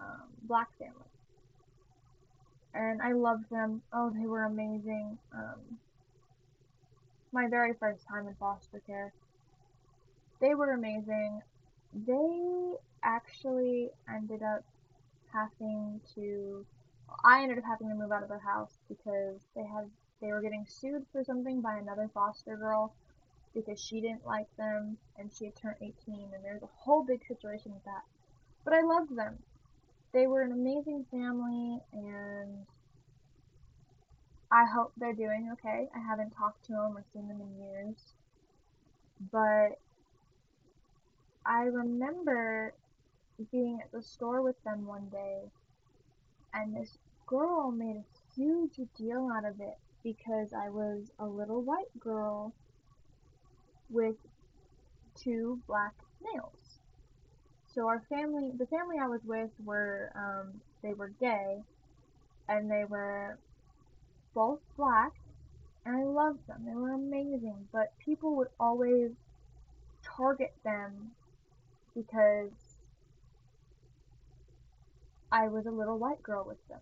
um, 0.00 0.28
black 0.44 0.68
family. 0.78 1.11
And 2.74 3.02
I 3.02 3.12
loved 3.12 3.50
them. 3.50 3.82
Oh, 3.92 4.10
they 4.10 4.26
were 4.26 4.44
amazing. 4.44 5.18
Um, 5.34 5.78
my 7.32 7.48
very 7.48 7.74
first 7.74 8.06
time 8.06 8.26
in 8.26 8.34
foster 8.34 8.80
care. 8.86 9.12
They 10.40 10.54
were 10.54 10.72
amazing. 10.72 11.42
They 11.94 12.74
actually 13.02 13.90
ended 14.08 14.42
up 14.42 14.64
having 15.32 16.00
to 16.14 16.64
I 17.24 17.42
ended 17.42 17.58
up 17.58 17.64
having 17.64 17.88
to 17.88 17.94
move 17.94 18.12
out 18.12 18.22
of 18.22 18.28
their 18.28 18.38
house 18.38 18.78
because 18.88 19.40
they 19.54 19.64
had 19.64 19.88
they 20.20 20.28
were 20.28 20.40
getting 20.40 20.66
sued 20.68 21.04
for 21.12 21.24
something 21.24 21.60
by 21.60 21.76
another 21.76 22.08
foster 22.14 22.56
girl 22.56 22.94
because 23.54 23.80
she 23.80 24.00
didn't 24.00 24.26
like 24.26 24.46
them 24.56 24.96
and 25.18 25.30
she 25.32 25.46
had 25.46 25.56
turned 25.56 25.76
18 25.80 25.94
and 26.06 26.44
there's 26.44 26.62
a 26.62 26.68
whole 26.78 27.02
big 27.02 27.24
situation 27.26 27.72
with 27.72 27.84
that. 27.84 28.02
But 28.64 28.74
I 28.74 28.82
loved 28.82 29.16
them. 29.16 29.38
They 30.12 30.26
were 30.26 30.42
an 30.42 30.52
amazing 30.52 31.06
family 31.10 31.80
and 31.92 32.66
I 34.50 34.66
hope 34.66 34.92
they're 34.96 35.14
doing 35.14 35.50
okay. 35.54 35.88
I 35.94 35.98
haven't 35.98 36.30
talked 36.30 36.64
to 36.66 36.72
them 36.72 36.96
or 36.96 37.04
seen 37.12 37.28
them 37.28 37.40
in 37.40 37.64
years. 37.64 37.96
But 39.32 39.78
I 41.46 41.62
remember 41.64 42.74
being 43.50 43.80
at 43.82 43.90
the 43.90 44.02
store 44.02 44.42
with 44.42 44.62
them 44.64 44.86
one 44.86 45.08
day 45.10 45.50
and 46.54 46.76
this 46.76 46.98
girl 47.26 47.70
made 47.70 47.96
a 47.96 48.34
huge 48.36 48.78
deal 48.98 49.30
out 49.34 49.44
of 49.44 49.60
it 49.60 49.78
because 50.04 50.52
I 50.52 50.68
was 50.68 51.10
a 51.18 51.26
little 51.26 51.62
white 51.62 51.98
girl 51.98 52.52
with 53.88 54.16
two 55.14 55.60
black 55.66 55.94
males. 56.22 56.61
So 57.74 57.88
our 57.88 58.02
family, 58.08 58.50
the 58.58 58.66
family 58.66 58.96
I 59.00 59.08
was 59.08 59.20
with 59.24 59.50
were, 59.64 60.12
um, 60.14 60.60
they 60.82 60.92
were 60.92 61.08
gay, 61.20 61.62
and 62.48 62.70
they 62.70 62.84
were 62.84 63.38
both 64.34 64.60
black, 64.76 65.12
and 65.86 65.96
I 65.96 66.02
loved 66.04 66.46
them. 66.46 66.64
They 66.66 66.74
were 66.74 66.92
amazing, 66.92 67.68
but 67.72 67.92
people 68.04 68.36
would 68.36 68.48
always 68.60 69.12
target 70.02 70.52
them 70.64 71.12
because 71.94 72.50
I 75.30 75.48
was 75.48 75.64
a 75.64 75.70
little 75.70 75.98
white 75.98 76.22
girl 76.22 76.44
with 76.46 76.66
them. 76.68 76.80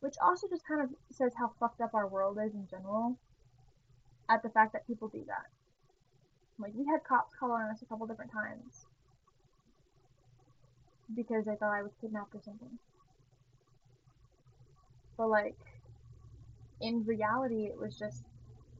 Which 0.00 0.16
also 0.20 0.48
just 0.48 0.66
kind 0.66 0.80
of 0.80 0.88
says 1.12 1.32
how 1.38 1.52
fucked 1.60 1.80
up 1.80 1.94
our 1.94 2.08
world 2.08 2.38
is 2.44 2.54
in 2.54 2.66
general. 2.68 3.16
At 4.28 4.42
the 4.42 4.48
fact 4.48 4.72
that 4.72 4.86
people 4.86 5.08
do 5.08 5.22
that. 5.26 5.46
Like, 6.58 6.72
we 6.74 6.86
had 6.86 7.04
cops 7.04 7.34
call 7.38 7.52
on 7.52 7.70
us 7.70 7.82
a 7.82 7.86
couple 7.86 8.06
different 8.06 8.32
times. 8.32 8.86
Because 11.14 11.44
they 11.44 11.56
thought 11.56 11.72
I 11.72 11.82
was 11.82 11.92
kidnapped 12.00 12.34
or 12.34 12.40
something. 12.44 12.78
But, 15.16 15.28
like, 15.28 15.58
in 16.80 17.04
reality, 17.04 17.66
it 17.66 17.78
was 17.78 17.98
just 17.98 18.24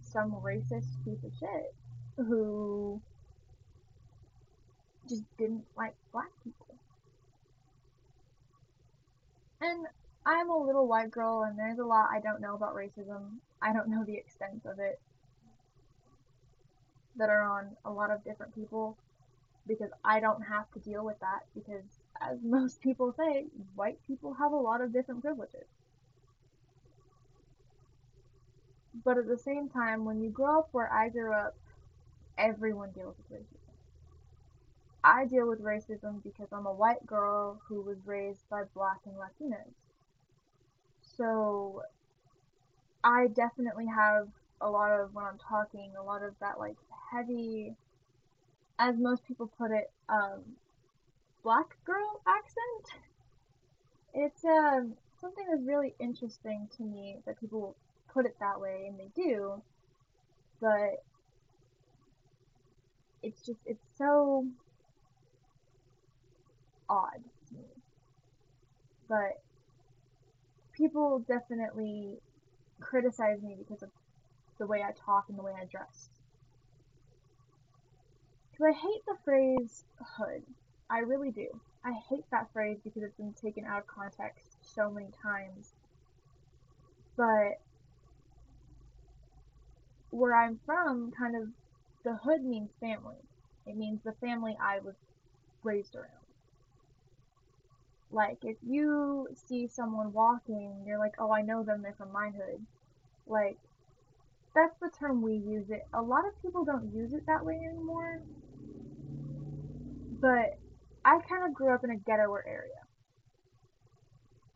some 0.01 0.33
racist 0.33 1.05
piece 1.05 1.23
of 1.25 1.33
shit 1.38 1.75
who 2.16 3.01
just 5.09 5.25
didn't 5.38 5.64
like 5.77 5.95
black 6.12 6.31
people. 6.45 6.66
And 9.61 9.87
I'm 10.25 10.51
a 10.51 10.57
little 10.57 10.87
white 10.87 11.11
girl, 11.11 11.43
and 11.43 11.59
there's 11.59 11.79
a 11.79 11.85
lot 11.85 12.09
I 12.12 12.21
don't 12.21 12.40
know 12.40 12.55
about 12.55 12.75
racism. 12.75 13.38
I 13.61 13.73
don't 13.73 13.88
know 13.88 14.05
the 14.05 14.16
extent 14.16 14.62
of 14.64 14.79
it 14.79 15.01
that 17.16 17.29
are 17.29 17.43
on 17.43 17.77
a 17.85 17.90
lot 17.90 18.11
of 18.11 18.25
different 18.25 18.55
people 18.55 18.97
because 19.66 19.90
I 20.05 20.21
don't 20.21 20.43
have 20.43 20.71
to 20.73 20.79
deal 20.79 21.05
with 21.05 21.19
that 21.21 21.40
because, 21.55 22.00
as 22.21 22.39
most 22.43 22.81
people 22.81 23.13
say, 23.13 23.47
white 23.75 23.99
people 24.07 24.35
have 24.35 24.53
a 24.53 24.57
lot 24.57 24.81
of 24.81 24.93
different 24.93 25.23
privileges. 25.23 25.67
But 29.05 29.19
at 29.19 29.27
the 29.27 29.39
same 29.39 29.69
time, 29.69 30.05
when 30.05 30.21
you 30.21 30.31
grow 30.31 30.61
up 30.61 30.69
where 30.73 30.93
I 30.93 31.09
grew 31.09 31.33
up, 31.33 31.57
everyone 32.37 32.91
deals 32.93 33.17
with 33.17 33.41
racism. 33.41 33.57
I 35.03 35.25
deal 35.27 35.49
with 35.49 35.63
racism 35.63 36.23
because 36.23 36.49
I'm 36.53 36.67
a 36.67 36.73
white 36.73 37.07
girl 37.07 37.61
who 37.69 37.81
was 37.81 37.97
raised 38.07 38.49
by 38.51 38.65
black 38.75 39.01
and 39.07 39.17
Latinos. 39.17 39.73
So 41.03 41.83
I 43.03 43.29
definitely 43.29 43.87
have 43.87 44.29
a 44.61 44.69
lot 44.69 44.93
of 44.93 45.15
when 45.15 45.25
I'm 45.25 45.39
talking, 45.39 45.93
a 45.99 46.03
lot 46.03 46.23
of 46.23 46.35
that 46.41 46.59
like 46.59 46.77
heavy, 47.11 47.75
as 48.79 48.97
most 48.99 49.25
people 49.27 49.51
put 49.59 49.71
it, 49.71 49.91
um, 50.09 50.43
black 51.42 51.76
girl 51.85 52.20
accent. 52.26 53.03
It's 54.14 54.44
um 54.44 54.94
something 55.20 55.44
that's 55.50 55.62
really 55.62 55.94
interesting 55.98 56.68
to 56.76 56.83
me 56.83 57.18
that 57.26 57.40
people 57.40 57.76
put 58.12 58.26
it 58.26 58.37
that 58.40 58.61
way, 58.61 58.87
and 58.88 58.98
they 58.98 59.11
do. 59.14 59.62
But 60.61 61.03
it's 63.22 63.44
just 63.44 63.61
it's 63.66 63.85
so 63.96 64.46
odd 66.88 67.22
to 67.48 67.55
me. 67.55 67.68
But 69.09 69.40
people 70.72 71.24
definitely 71.29 72.18
criticize 72.81 73.42
me 73.42 73.57
because 73.59 73.83
of 73.83 73.90
the 74.59 74.66
way 74.66 74.83
I 74.83 74.92
talk 75.05 75.26
and 75.29 75.38
the 75.38 75.42
way 75.42 75.53
I 75.61 75.64
dress. 75.66 76.09
Because 78.50 78.74
I 78.74 78.79
hate 78.79 79.05
the 79.07 79.16
phrase 79.24 79.85
hood. 80.16 80.42
I 80.90 80.98
really 81.00 81.31
do. 81.31 81.48
I 81.85 81.92
hate 82.09 82.24
that 82.31 82.53
phrase 82.53 82.79
because 82.83 83.03
it's 83.03 83.16
been 83.16 83.35
taken 83.40 83.64
out 83.64 83.79
of 83.79 83.87
context 83.87 84.57
so 84.62 84.90
many 84.90 85.09
times. 85.22 85.72
But 87.16 87.61
where 90.11 90.35
I'm 90.35 90.59
from, 90.66 91.12
kind 91.16 91.37
of, 91.37 91.48
the 92.05 92.16
hood 92.16 92.42
means 92.42 92.70
family. 92.81 93.16
It 93.66 93.76
means 93.76 94.00
the 94.05 94.14
family 94.20 94.57
I 94.61 94.81
was 94.81 94.94
raised 95.62 95.94
around. 95.94 96.09
Like, 98.11 98.38
if 98.42 98.57
you 98.66 99.29
see 99.48 99.68
someone 99.68 100.12
walking, 100.12 100.83
you're 100.87 100.98
like, 100.98 101.14
oh, 101.18 101.33
I 101.33 101.42
know 101.42 101.62
them, 101.62 101.83
they're 101.83 101.94
from 101.96 102.12
my 102.12 102.31
hood. 102.31 102.61
Like, 103.29 103.57
that's 104.55 104.74
the 104.81 104.90
term 104.98 105.22
we 105.22 105.35
use 105.35 105.70
it. 105.70 105.87
A 105.94 106.03
lot 106.03 106.26
of 106.26 106.42
people 106.42 106.64
don't 106.64 106.92
use 106.92 107.12
it 107.12 107.24
that 107.26 107.44
way 107.44 107.55
anymore. 107.55 108.18
But 110.20 110.59
I 111.05 111.19
kind 111.29 111.45
of 111.47 111.55
grew 111.55 111.75
up 111.75 111.85
in 111.85 111.91
a 111.91 111.97
ghetto 111.97 112.35
area 112.35 112.83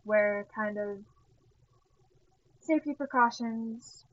where 0.05 0.47
kind 0.55 0.79
of 0.79 0.99
safety 2.61 2.95
precautions 2.95 4.05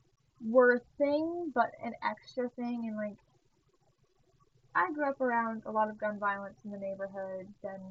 were 0.44 0.76
a 0.76 0.80
thing, 0.98 1.52
but 1.54 1.72
an 1.84 1.94
extra 2.02 2.48
thing, 2.50 2.86
and 2.88 2.96
like 2.96 3.16
I 4.74 4.90
grew 4.92 5.08
up 5.08 5.20
around 5.20 5.62
a 5.66 5.70
lot 5.70 5.90
of 5.90 5.98
gun 5.98 6.18
violence 6.18 6.58
in 6.64 6.70
the 6.70 6.78
neighborhoods 6.78 7.62
and 7.62 7.82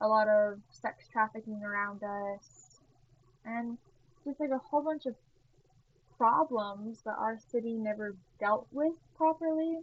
a 0.00 0.08
lot 0.08 0.28
of 0.28 0.58
sex 0.70 1.06
trafficking 1.12 1.62
around 1.62 2.02
us 2.02 2.80
and 3.44 3.76
just 4.24 4.40
like 4.40 4.50
a 4.50 4.58
whole 4.58 4.82
bunch 4.82 5.04
of 5.06 5.14
problems 6.16 7.02
that 7.04 7.16
our 7.18 7.38
city 7.50 7.74
never 7.74 8.16
dealt 8.40 8.66
with 8.72 8.94
properly. 9.16 9.78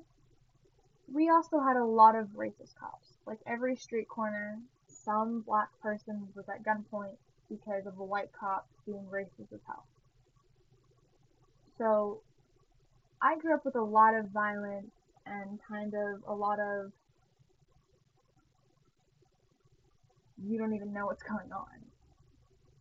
We 1.13 1.30
also 1.30 1.60
had 1.60 1.78
a 1.78 1.86
lot 1.86 2.15
of 2.15 2.30
racist 2.30 2.76
cops. 2.80 3.11
Like 3.25 3.39
every 3.45 3.75
street 3.75 4.07
corner, 4.07 4.60
some 4.88 5.41
black 5.41 5.69
person 5.81 6.27
was 6.36 6.45
at 6.49 6.63
gunpoint 6.63 7.17
because 7.49 7.86
of 7.86 7.97
a 7.99 8.03
white 8.03 8.31
cop 8.38 8.67
being 8.86 9.05
racist 9.12 9.53
as 9.53 9.60
hell. 9.67 9.86
So 11.77 12.21
I 13.21 13.38
grew 13.38 13.53
up 13.53 13.65
with 13.65 13.75
a 13.75 13.81
lot 13.81 14.15
of 14.15 14.29
violence 14.29 14.91
and 15.25 15.60
kind 15.67 15.93
of 15.93 16.23
a 16.27 16.34
lot 16.34 16.60
of 16.60 16.91
you 20.43 20.57
don't 20.57 20.73
even 20.73 20.93
know 20.93 21.05
what's 21.05 21.23
going 21.29 21.51
on. 21.51 21.67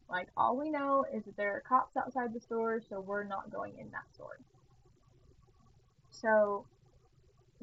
Like 0.08 0.28
all 0.36 0.56
we 0.56 0.70
know 0.70 1.04
is 1.14 1.24
that 1.24 1.36
there 1.36 1.54
are 1.54 1.60
cops 1.60 1.96
outside 1.96 2.34
the 2.34 2.40
store, 2.40 2.80
so 2.88 3.00
we're 3.00 3.24
not 3.24 3.50
going 3.52 3.78
in 3.78 3.90
that 3.92 4.12
store. 4.12 4.38
So 6.10 6.66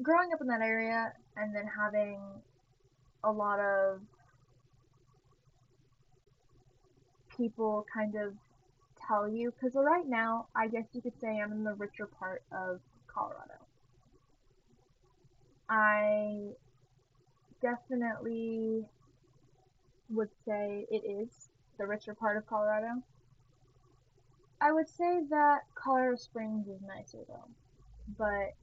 growing 0.02 0.32
up 0.32 0.40
in 0.40 0.46
that 0.46 0.62
area 0.62 1.12
and 1.36 1.54
then 1.54 1.66
having 1.66 2.18
a 3.24 3.30
lot 3.30 3.58
of 3.58 4.00
people 7.36 7.86
kind 7.92 8.14
of 8.14 8.34
tell 9.06 9.28
you 9.28 9.52
because 9.52 9.74
right 9.74 10.06
now 10.06 10.46
I 10.54 10.68
guess 10.68 10.84
you 10.92 11.00
could 11.00 11.18
say 11.20 11.40
I'm 11.40 11.52
in 11.52 11.64
the 11.64 11.74
richer 11.74 12.06
part 12.06 12.42
of 12.52 12.80
Colorado. 13.06 13.54
I 15.68 16.50
definitely 17.60 18.84
would 20.10 20.30
say 20.46 20.86
it 20.90 21.04
is 21.04 21.48
the 21.78 21.86
richer 21.86 22.14
part 22.14 22.36
of 22.36 22.46
Colorado. 22.46 23.02
I 24.60 24.72
would 24.72 24.88
say 24.88 25.20
that 25.30 25.60
Colorado 25.74 26.16
Springs 26.16 26.66
is 26.66 26.80
nicer 26.82 27.24
though, 27.28 27.48
but 28.16 28.54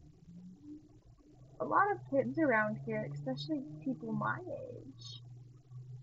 a 1.60 1.66
lot 1.66 1.92
of 1.92 1.98
kids 2.10 2.40
around 2.40 2.78
here, 2.86 3.10
especially 3.14 3.64
people 3.84 4.12
my 4.12 4.40
age, 4.48 5.22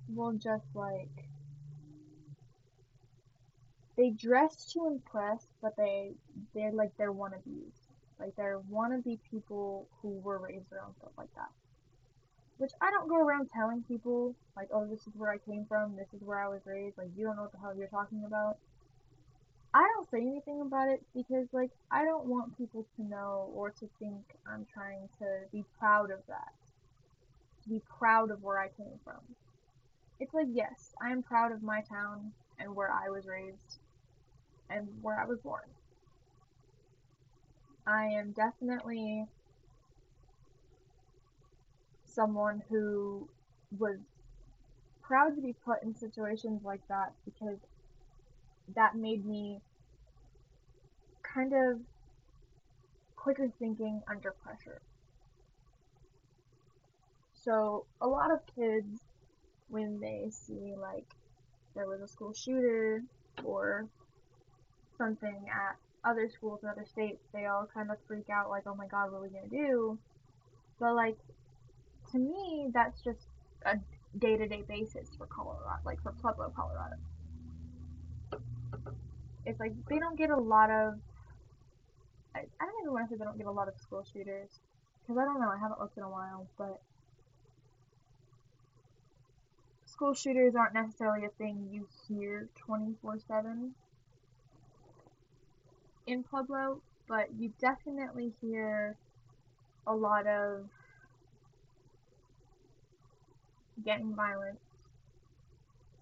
will 0.09 0.33
just 0.33 0.67
like 0.75 1.29
they 3.97 4.11
dress 4.11 4.73
to 4.73 4.87
impress, 4.87 5.47
but 5.61 5.77
they 5.77 6.13
they're 6.55 6.73
like 6.73 6.91
they're 6.97 7.13
wannabes. 7.13 7.91
Like 8.19 8.35
they're 8.37 8.61
wannabe 8.71 9.19
people 9.31 9.89
who 10.01 10.21
were 10.21 10.39
raised 10.39 10.73
around 10.73 10.95
stuff 10.97 11.13
like 11.19 11.35
that. 11.35 11.51
Which 12.59 12.73
I 12.81 12.91
don't 12.91 13.09
go 13.09 13.17
around 13.17 13.51
telling 13.51 13.83
people 13.83 14.35
like, 14.57 14.69
oh, 14.73 14.87
this 14.87 15.01
is 15.01 15.13
where 15.17 15.31
I 15.31 15.39
came 15.39 15.67
from, 15.69 15.97
this 15.97 16.13
is 16.15 16.23
where 16.23 16.39
I 16.39 16.49
was 16.49 16.61
raised. 16.65 16.97
Like 16.97 17.09
you 17.17 17.25
don't 17.27 17.37
know 17.37 17.43
what 17.43 17.53
the 17.53 17.59
hell 17.59 17.75
you're 17.77 17.89
talking 17.89 18.25
about. 18.27 18.59
I 19.75 19.89
don't 19.95 20.11
say 20.11 20.21
anything 20.21 20.61
about 20.61 20.89
it 20.89 21.03
because 21.15 21.47
like 21.53 21.71
I 21.91 22.05
don't 22.05 22.27
want 22.27 22.59
people 22.59 22.87
to 22.97 23.03
know 23.03 23.51
or 23.55 23.71
to 23.71 23.89
think 23.99 24.23
I'm 24.47 24.67
trying 24.73 25.09
to 25.19 25.27
be 25.51 25.65
proud 25.79 26.11
of 26.11 26.19
that. 26.29 26.53
To 27.65 27.69
be 27.71 27.81
proud 27.99 28.31
of 28.31 28.43
where 28.43 28.59
I 28.59 28.69
came 28.69 28.99
from. 29.05 29.21
It's 30.21 30.35
like 30.35 30.49
yes, 30.53 30.95
I 31.01 31.11
am 31.11 31.23
proud 31.23 31.53
of 31.53 31.63
my 31.63 31.81
town 31.81 32.33
and 32.59 32.75
where 32.77 32.91
I 32.91 33.09
was 33.09 33.27
raised 33.27 33.79
and 34.69 34.89
where 35.01 35.19
I 35.19 35.25
was 35.27 35.39
born. 35.39 35.63
I 37.87 38.05
am 38.05 38.33
definitely 38.33 39.27
someone 42.05 42.63
who 42.69 43.29
was 43.79 43.97
proud 45.03 45.35
to 45.35 45.43
be 45.43 45.55
put 45.65 45.83
in 45.83 45.95
situations 45.95 46.63
like 46.65 46.87
that 46.89 47.13
because 47.25 47.59
that 48.75 48.97
made 48.97 49.25
me 49.27 49.61
kind 51.23 51.53
of 51.53 51.81
quicker 53.17 53.51
thinking 53.59 54.03
under 54.09 54.33
pressure. 54.33 54.81
So, 57.33 57.87
a 58.01 58.07
lot 58.07 58.31
of 58.31 58.41
kids, 58.55 59.01
when 59.69 60.01
they 60.01 60.29
see 60.31 60.75
like 60.79 61.07
there 61.75 61.87
was 61.87 62.01
a 62.01 62.09
school 62.09 62.33
shooter 62.33 63.03
or 63.45 63.89
something 64.99 65.47
at 65.51 65.77
other 66.05 66.29
schools 66.29 66.61
in 66.63 66.69
other 66.69 66.85
states, 66.85 67.23
they 67.33 67.47
all 67.47 67.69
kind 67.73 67.91
of 67.91 67.97
freak 68.07 68.29
out 68.31 68.51
like, 68.51 68.65
oh 68.67 68.75
my 68.75 68.87
god, 68.87 69.11
what 69.11 69.19
are 69.19 69.23
we 69.23 69.29
gonna 69.29 69.49
do? 69.49 69.99
But 70.79 70.95
like, 70.95 71.17
to 72.13 72.19
me, 72.19 72.69
that's 72.73 73.01
just 73.03 73.27
a 73.65 73.79
day-to-day 74.19 74.65
basis 74.69 75.09
for 75.17 75.27
Colorado, 75.27 75.81
like 75.85 76.03
for 76.03 76.13
Pueblo, 76.13 76.53
Colorado 76.55 76.97
it's 79.45 79.59
like 79.61 79.73
they 79.89 79.99
don't 79.99 80.17
get 80.17 80.31
a 80.31 80.37
lot 80.37 80.71
of. 80.71 80.95
I, 82.35 82.41
I 82.61 82.65
don't 82.65 82.83
even 82.83 82.93
want 82.93 83.09
to 83.09 83.15
say 83.15 83.19
they 83.19 83.25
don't 83.25 83.37
get 83.37 83.47
a 83.47 83.51
lot 83.51 83.69
of 83.69 83.75
school 83.79 84.05
shooters, 84.13 84.61
because 85.03 85.19
I 85.19 85.25
don't 85.25 85.41
know. 85.41 85.51
I 85.51 85.59
haven't 85.59 85.81
looked 85.81 85.97
in 85.97 86.03
a 86.03 86.09
while, 86.09 86.47
but 86.57 86.81
school 89.87 90.15
shooters 90.15 90.55
aren't 90.55 90.75
necessarily 90.75 91.27
a 91.27 91.31
thing 91.31 91.69
you 91.71 91.87
hear 92.09 92.49
24/7 92.69 93.71
in 96.07 96.23
Pueblo, 96.25 96.81
but 97.09 97.29
you 97.39 97.53
definitely 97.61 98.33
hear 98.41 98.97
a 99.87 99.95
lot 99.95 100.27
of 100.27 100.69
gang 103.85 104.15
violence 104.15 104.61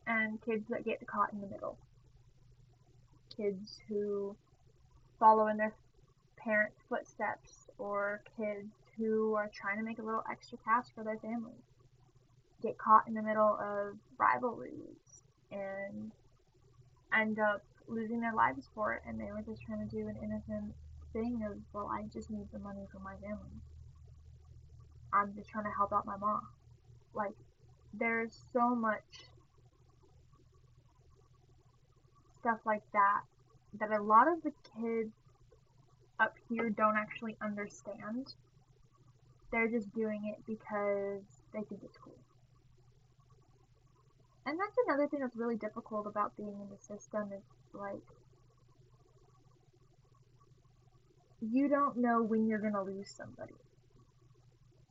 and 0.07 0.41
kids 0.43 0.65
that 0.69 0.85
get 0.85 1.07
caught 1.07 1.33
in 1.33 1.41
the 1.41 1.47
middle 1.47 1.77
kids 3.41 3.81
who 3.89 4.37
follow 5.19 5.47
in 5.49 5.57
their 5.57 5.75
parents' 6.37 6.83
footsteps 6.89 7.69
or 7.79 8.23
kids 8.37 8.73
who 8.97 9.35
are 9.35 9.51
trying 9.55 9.79
to 9.79 9.85
make 9.85 9.99
a 9.99 10.03
little 10.03 10.25
extra 10.31 10.59
cash 10.65 10.87
for 10.95 11.05
their 11.05 11.19
families 11.19 11.63
get 12.63 12.77
caught 12.79 13.07
in 13.07 13.15
the 13.15 13.23
middle 13.23 13.59
of 13.61 13.97
rivalries 14.19 15.23
and 15.51 16.11
end 17.15 17.39
up 17.39 17.63
losing 17.89 18.21
their 18.21 18.35
lives 18.35 18.69
for 18.75 18.93
it 18.95 19.03
and 19.07 19.19
they 19.19 19.33
were 19.33 19.43
just 19.43 19.63
trying 19.63 19.87
to 19.87 19.97
do 19.97 20.07
an 20.07 20.17
innocent 20.23 20.73
thing 21.13 21.43
of 21.45 21.57
well 21.73 21.91
I 21.93 22.05
just 22.13 22.31
need 22.31 22.47
the 22.53 22.59
money 22.59 22.87
for 22.93 22.99
my 23.01 23.15
family. 23.17 23.57
I'm 25.13 25.35
just 25.35 25.49
trying 25.49 25.65
to 25.65 25.71
help 25.71 25.93
out 25.93 26.07
my 26.07 26.17
mom. 26.17 26.43
Like 27.15 27.35
there's 27.93 28.45
so 28.53 28.75
much 28.77 29.30
stuff 32.41 32.59
like 32.65 32.83
that 32.93 33.23
that 33.79 33.91
a 33.91 34.03
lot 34.03 34.27
of 34.27 34.43
the 34.43 34.53
kids 34.75 35.13
up 36.19 36.35
here 36.49 36.71
don't 36.71 36.97
actually 36.97 37.37
understand. 37.41 38.35
They're 39.53 39.69
just 39.69 39.93
doing 39.95 40.33
it 40.35 40.45
because 40.47 41.23
they 41.53 41.63
think 41.63 41.83
it's 41.85 41.97
cool. 41.97 42.19
And 44.47 44.59
that's 44.59 44.77
another 44.87 45.07
thing 45.07 45.21
that's 45.21 45.37
really 45.37 45.57
difficult 45.57 46.07
about 46.07 46.37
being 46.37 46.49
in 46.61 46.69
the 46.71 46.79
system 46.79 47.31
is 47.33 47.43
like 47.73 48.03
you 51.41 51.69
don't 51.69 51.97
know 51.97 52.23
when 52.23 52.47
you're 52.47 52.59
going 52.59 52.75
to 52.75 52.83
lose 52.83 53.09
somebody 53.09 53.55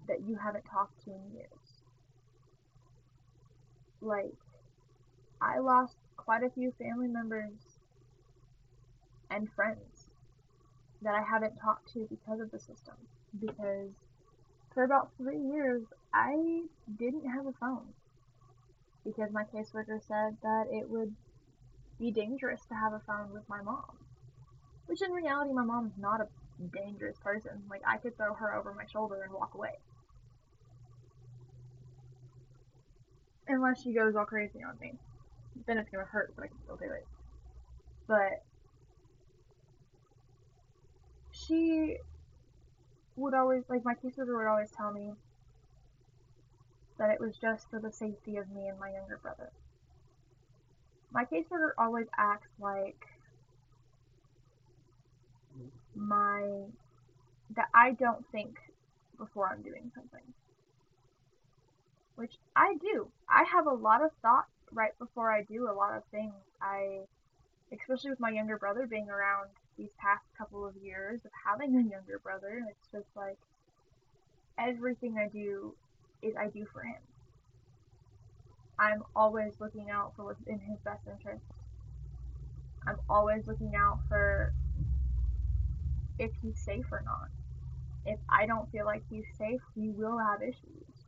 that 0.08 0.22
you 0.28 0.36
haven't 0.36 0.64
talked 0.64 1.04
to 1.06 1.12
in 1.12 1.36
years. 1.36 1.84
Like 4.02 4.34
I 5.42 5.60
lost 5.60 5.96
quite 6.30 6.44
a 6.44 6.50
few 6.52 6.72
family 6.78 7.08
members 7.08 7.80
and 9.32 9.52
friends 9.56 10.10
that 11.02 11.16
I 11.16 11.24
haven't 11.24 11.56
talked 11.56 11.92
to 11.94 12.06
because 12.08 12.40
of 12.40 12.52
the 12.52 12.60
system. 12.60 12.94
Because 13.42 13.90
for 14.72 14.84
about 14.84 15.10
three 15.18 15.40
years, 15.40 15.82
I 16.14 16.66
didn't 17.00 17.28
have 17.28 17.48
a 17.48 17.54
phone. 17.54 17.96
Because 19.04 19.32
my 19.32 19.44
caseworker 19.44 20.00
said 20.08 20.38
that 20.44 20.66
it 20.72 20.88
would 20.88 21.16
be 21.98 22.12
dangerous 22.12 22.62
to 22.70 22.76
have 22.76 22.94
a 22.94 23.02
phone 23.08 23.34
with 23.34 23.50
my 23.50 23.64
mom. 23.64 23.98
Which 24.86 25.02
in 25.02 25.10
reality, 25.10 25.52
my 25.52 25.66
mom's 25.66 25.98
not 25.98 26.22
a 26.22 26.28
dangerous 26.78 27.18
person. 27.24 27.64
Like, 27.72 27.82
I 27.88 27.98
could 27.98 28.16
throw 28.18 28.36
her 28.36 28.54
over 28.54 28.76
my 28.76 28.86
shoulder 28.86 29.24
and 29.24 29.34
walk 29.34 29.56
away. 29.56 29.80
Unless 33.48 33.82
she 33.82 33.94
goes 33.94 34.16
all 34.16 34.26
crazy 34.26 34.60
on 34.64 34.78
me. 34.80 34.94
Then 35.66 35.78
it's 35.78 35.90
gonna 35.90 36.06
hurt, 36.06 36.34
but 36.36 36.46
I 36.46 36.48
can 36.48 36.58
still 36.64 36.78
do 36.78 36.92
it. 36.92 37.06
But 38.08 38.44
she 41.32 41.98
would 43.16 43.34
always, 43.34 43.64
like, 43.70 43.84
my 43.86 43.94
caseworker 43.94 44.38
would 44.38 44.48
always 44.48 44.72
tell 44.72 44.92
me 44.92 45.12
that 46.98 47.12
it 47.12 47.20
was 47.20 47.38
just 47.38 47.70
for 47.70 47.80
the 47.80 47.92
safety 47.92 48.38
of 48.38 48.50
me 48.50 48.68
and 48.68 48.80
my 48.80 48.92
younger 48.92 49.18
brother. 49.22 49.52
My 51.12 51.26
caseworker 51.26 51.72
always 51.78 52.08
acts 52.18 52.50
like 52.60 53.08
my, 55.96 56.42
that 57.56 57.68
I 57.74 57.92
don't 57.92 58.26
think 58.32 58.60
before 59.18 59.50
I'm 59.50 59.62
doing 59.62 59.92
something. 59.96 60.34
Which 62.16 62.34
I 62.56 62.76
do. 62.82 63.08
I 63.30 63.44
have 63.44 63.66
a 63.66 63.74
lot 63.74 64.04
of 64.04 64.12
thought 64.22 64.46
right 64.74 64.98
before 65.00 65.32
I 65.32 65.44
do 65.44 65.70
a 65.70 65.74
lot 65.74 65.96
of 65.96 66.04
things. 66.12 66.34
I, 66.62 67.02
especially 67.72 68.12
with 68.12 68.20
my 68.20 68.30
younger 68.30 68.58
brother 68.58 68.88
being 68.88 69.10
around 69.10 69.50
these 69.78 69.90
past 70.00 70.24
couple 70.38 70.66
of 70.66 70.76
years 70.78 71.22
of 71.26 71.32
having 71.46 71.76
a 71.76 71.82
younger 71.82 72.20
brother, 72.22 72.62
it's 72.70 72.88
just 72.92 73.16
like 73.16 73.38
everything 74.58 75.18
I 75.18 75.28
do 75.28 75.76
is 76.22 76.36
I 76.36 76.48
do 76.48 76.66
for 76.72 76.82
him. 76.82 77.02
I'm 78.78 79.04
always 79.16 79.54
looking 79.60 79.90
out 79.90 80.14
for 80.16 80.26
what's 80.26 80.42
in 80.48 80.60
his 80.60 80.80
best 80.80 81.02
interest. 81.08 81.44
I'm 82.88 82.98
always 83.10 83.46
looking 83.46 83.74
out 83.76 84.00
for 84.08 84.54
if 86.18 86.32
he's 86.42 86.58
safe 86.60 86.86
or 86.92 87.04
not. 87.06 87.30
If 88.06 88.20
I 88.30 88.46
don't 88.46 88.72
feel 88.72 88.86
like 88.86 89.04
he's 89.10 89.26
safe, 89.38 89.62
we 89.76 89.90
will 89.92 90.18
have 90.18 90.42
issues. 90.42 90.99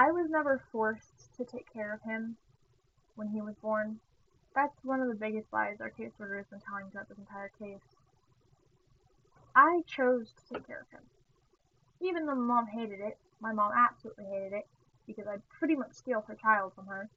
I 0.00 0.12
was 0.12 0.30
never 0.30 0.62
forced 0.72 1.36
to 1.36 1.44
take 1.44 1.70
care 1.70 1.92
of 1.92 2.00
him 2.00 2.38
when 3.16 3.28
he 3.28 3.42
was 3.42 3.54
born. 3.60 4.00
That's 4.54 4.82
one 4.82 5.02
of 5.02 5.08
the 5.08 5.14
biggest 5.14 5.52
lies 5.52 5.76
our 5.78 5.90
caseworker 5.90 6.38
has 6.38 6.46
been 6.46 6.62
telling 6.66 6.90
throughout 6.90 7.10
this 7.10 7.18
entire 7.18 7.50
case. 7.58 7.84
I 9.54 9.82
chose 9.86 10.32
to 10.32 10.54
take 10.54 10.66
care 10.66 10.80
of 10.80 10.90
him. 10.90 11.02
Even 12.00 12.24
though 12.24 12.34
mom 12.34 12.66
hated 12.66 13.00
it, 13.00 13.18
my 13.42 13.52
mom 13.52 13.72
absolutely 13.76 14.24
hated 14.24 14.54
it, 14.54 14.66
because 15.06 15.26
I'd 15.26 15.46
pretty 15.50 15.76
much 15.76 15.92
steal 15.92 16.24
her 16.26 16.34
child 16.34 16.72
from 16.74 16.86
her. 16.86 17.10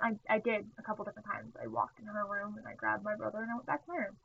I, 0.00 0.12
I 0.28 0.38
did 0.38 0.66
a 0.78 0.82
couple 0.82 1.04
different 1.04 1.26
times. 1.26 1.52
I 1.60 1.66
walked 1.66 1.98
in 1.98 2.06
her 2.06 2.26
room 2.26 2.54
and 2.56 2.68
I 2.68 2.74
grabbed 2.74 3.02
my 3.02 3.16
brother 3.16 3.38
and 3.38 3.50
I 3.50 3.54
went 3.54 3.66
back 3.66 3.84
to 3.86 3.90
my 3.90 3.98
room. 3.98 4.16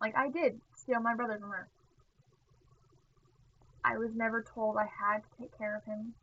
Like, 0.00 0.16
I 0.16 0.28
did 0.28 0.60
steal 0.74 1.00
my 1.00 1.14
brother 1.14 1.38
from 1.38 1.50
her. 1.50 1.68
I 3.84 3.96
was 3.96 4.10
never 4.14 4.42
told 4.42 4.76
I 4.76 4.86
had 4.86 5.18
to 5.18 5.38
take 5.38 5.56
care 5.56 5.76
of 5.76 5.84
him. 5.84 6.14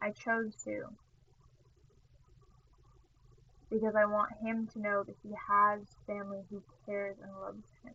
I 0.00 0.10
chose 0.10 0.54
to. 0.64 0.84
Because 3.70 3.94
I 3.96 4.04
want 4.04 4.32
him 4.40 4.68
to 4.72 4.78
know 4.78 5.02
that 5.02 5.16
he 5.22 5.30
has 5.48 5.80
family 6.06 6.44
who 6.50 6.62
cares 6.86 7.16
and 7.22 7.32
loves 7.40 7.64
him. 7.82 7.94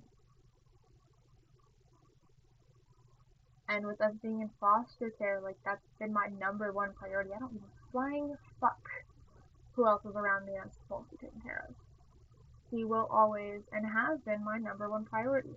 And 3.70 3.86
with 3.86 4.02
us 4.02 4.14
being 4.22 4.42
in 4.42 4.50
foster 4.60 5.12
care, 5.12 5.40
like 5.42 5.58
that's 5.64 5.86
been 6.00 6.12
my 6.12 6.28
number 6.40 6.72
one 6.72 6.94
priority. 6.94 7.32
I 7.36 7.40
don't 7.40 7.54
give 7.54 7.62
a 7.62 7.92
flying 7.92 8.36
fuck 8.60 8.90
who 9.76 9.88
else 9.88 10.04
is 10.04 10.16
around 10.16 10.46
me 10.46 10.54
I'm 10.62 10.72
supposed 10.72 11.10
to 11.12 11.18
be 11.18 11.28
taking 11.28 11.42
care 11.42 11.66
of. 11.70 11.76
He 12.72 12.84
will 12.84 13.08
always 13.12 13.62
and 13.72 13.86
has 13.86 14.20
been 14.22 14.44
my 14.44 14.58
number 14.58 14.90
one 14.90 15.06
priority. 15.06 15.56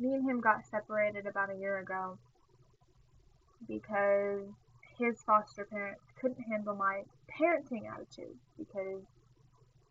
Me 0.00 0.14
and 0.14 0.28
him 0.28 0.40
got 0.40 0.66
separated 0.66 1.26
about 1.26 1.50
a 1.50 1.54
year 1.54 1.78
ago 1.78 2.18
because 3.68 4.48
his 4.98 5.22
foster 5.22 5.66
parents 5.66 6.00
couldn't 6.18 6.40
handle 6.40 6.74
my 6.74 7.02
parenting 7.30 7.82
attitude 7.92 8.36
because 8.58 9.02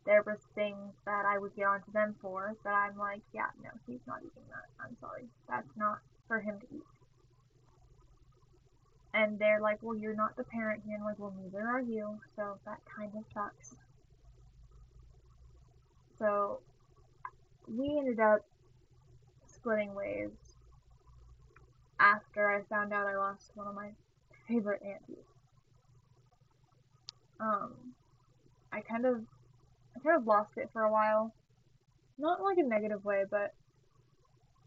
there 0.06 0.24
was 0.24 0.40
things 0.56 0.94
that 1.06 1.26
I 1.26 1.38
would 1.38 1.56
get 1.56 1.66
onto 1.66 1.92
them 1.92 2.16
for 2.22 2.56
that 2.64 2.74
I'm 2.74 2.98
like, 2.98 3.22
yeah, 3.34 3.50
no, 3.64 3.70
he's 3.86 4.00
not 4.08 4.20
eating 4.22 4.48
that. 4.50 4.84
I'm 4.84 4.98
sorry. 5.00 5.26
That's 5.48 5.78
not 5.78 6.00
for 6.28 6.40
him 6.40 6.60
to 6.60 6.66
eat. 6.76 6.84
And 9.14 9.38
they're 9.38 9.62
like, 9.62 9.78
well, 9.84 9.96
you're 9.96 10.16
not 10.16 10.36
the 10.38 10.44
parent 10.44 10.82
here. 10.86 10.96
And 10.96 11.04
I'm 11.04 11.10
like, 11.10 11.20
well, 11.20 11.34
neither 11.40 11.68
are 11.68 11.82
you. 11.82 12.20
So 12.36 12.58
that 12.66 12.80
kind 12.98 13.12
of 13.16 13.24
sucks. 13.32 13.76
So 16.18 16.62
we 17.68 17.98
ended 18.00 18.20
up 18.20 18.46
splitting 19.60 19.94
ways 19.94 20.30
after 22.00 22.50
I 22.50 22.62
found 22.64 22.94
out 22.94 23.08
I 23.08 23.18
lost 23.18 23.52
one 23.56 23.68
of 23.68 23.76
my 23.76 23.90
favorite 24.48 24.82
aunties. 24.82 25.26
Um, 27.40 27.74
I 28.72 28.82
kind 28.82 29.06
of 29.06 29.22
I 29.96 30.00
kind 30.00 30.18
of 30.18 30.26
lost 30.26 30.58
it 30.58 30.70
for 30.72 30.84
a 30.84 30.92
while. 30.92 31.34
Not 32.18 32.42
like 32.42 32.58
a 32.58 32.64
negative 32.64 33.04
way, 33.06 33.24
but 33.30 33.54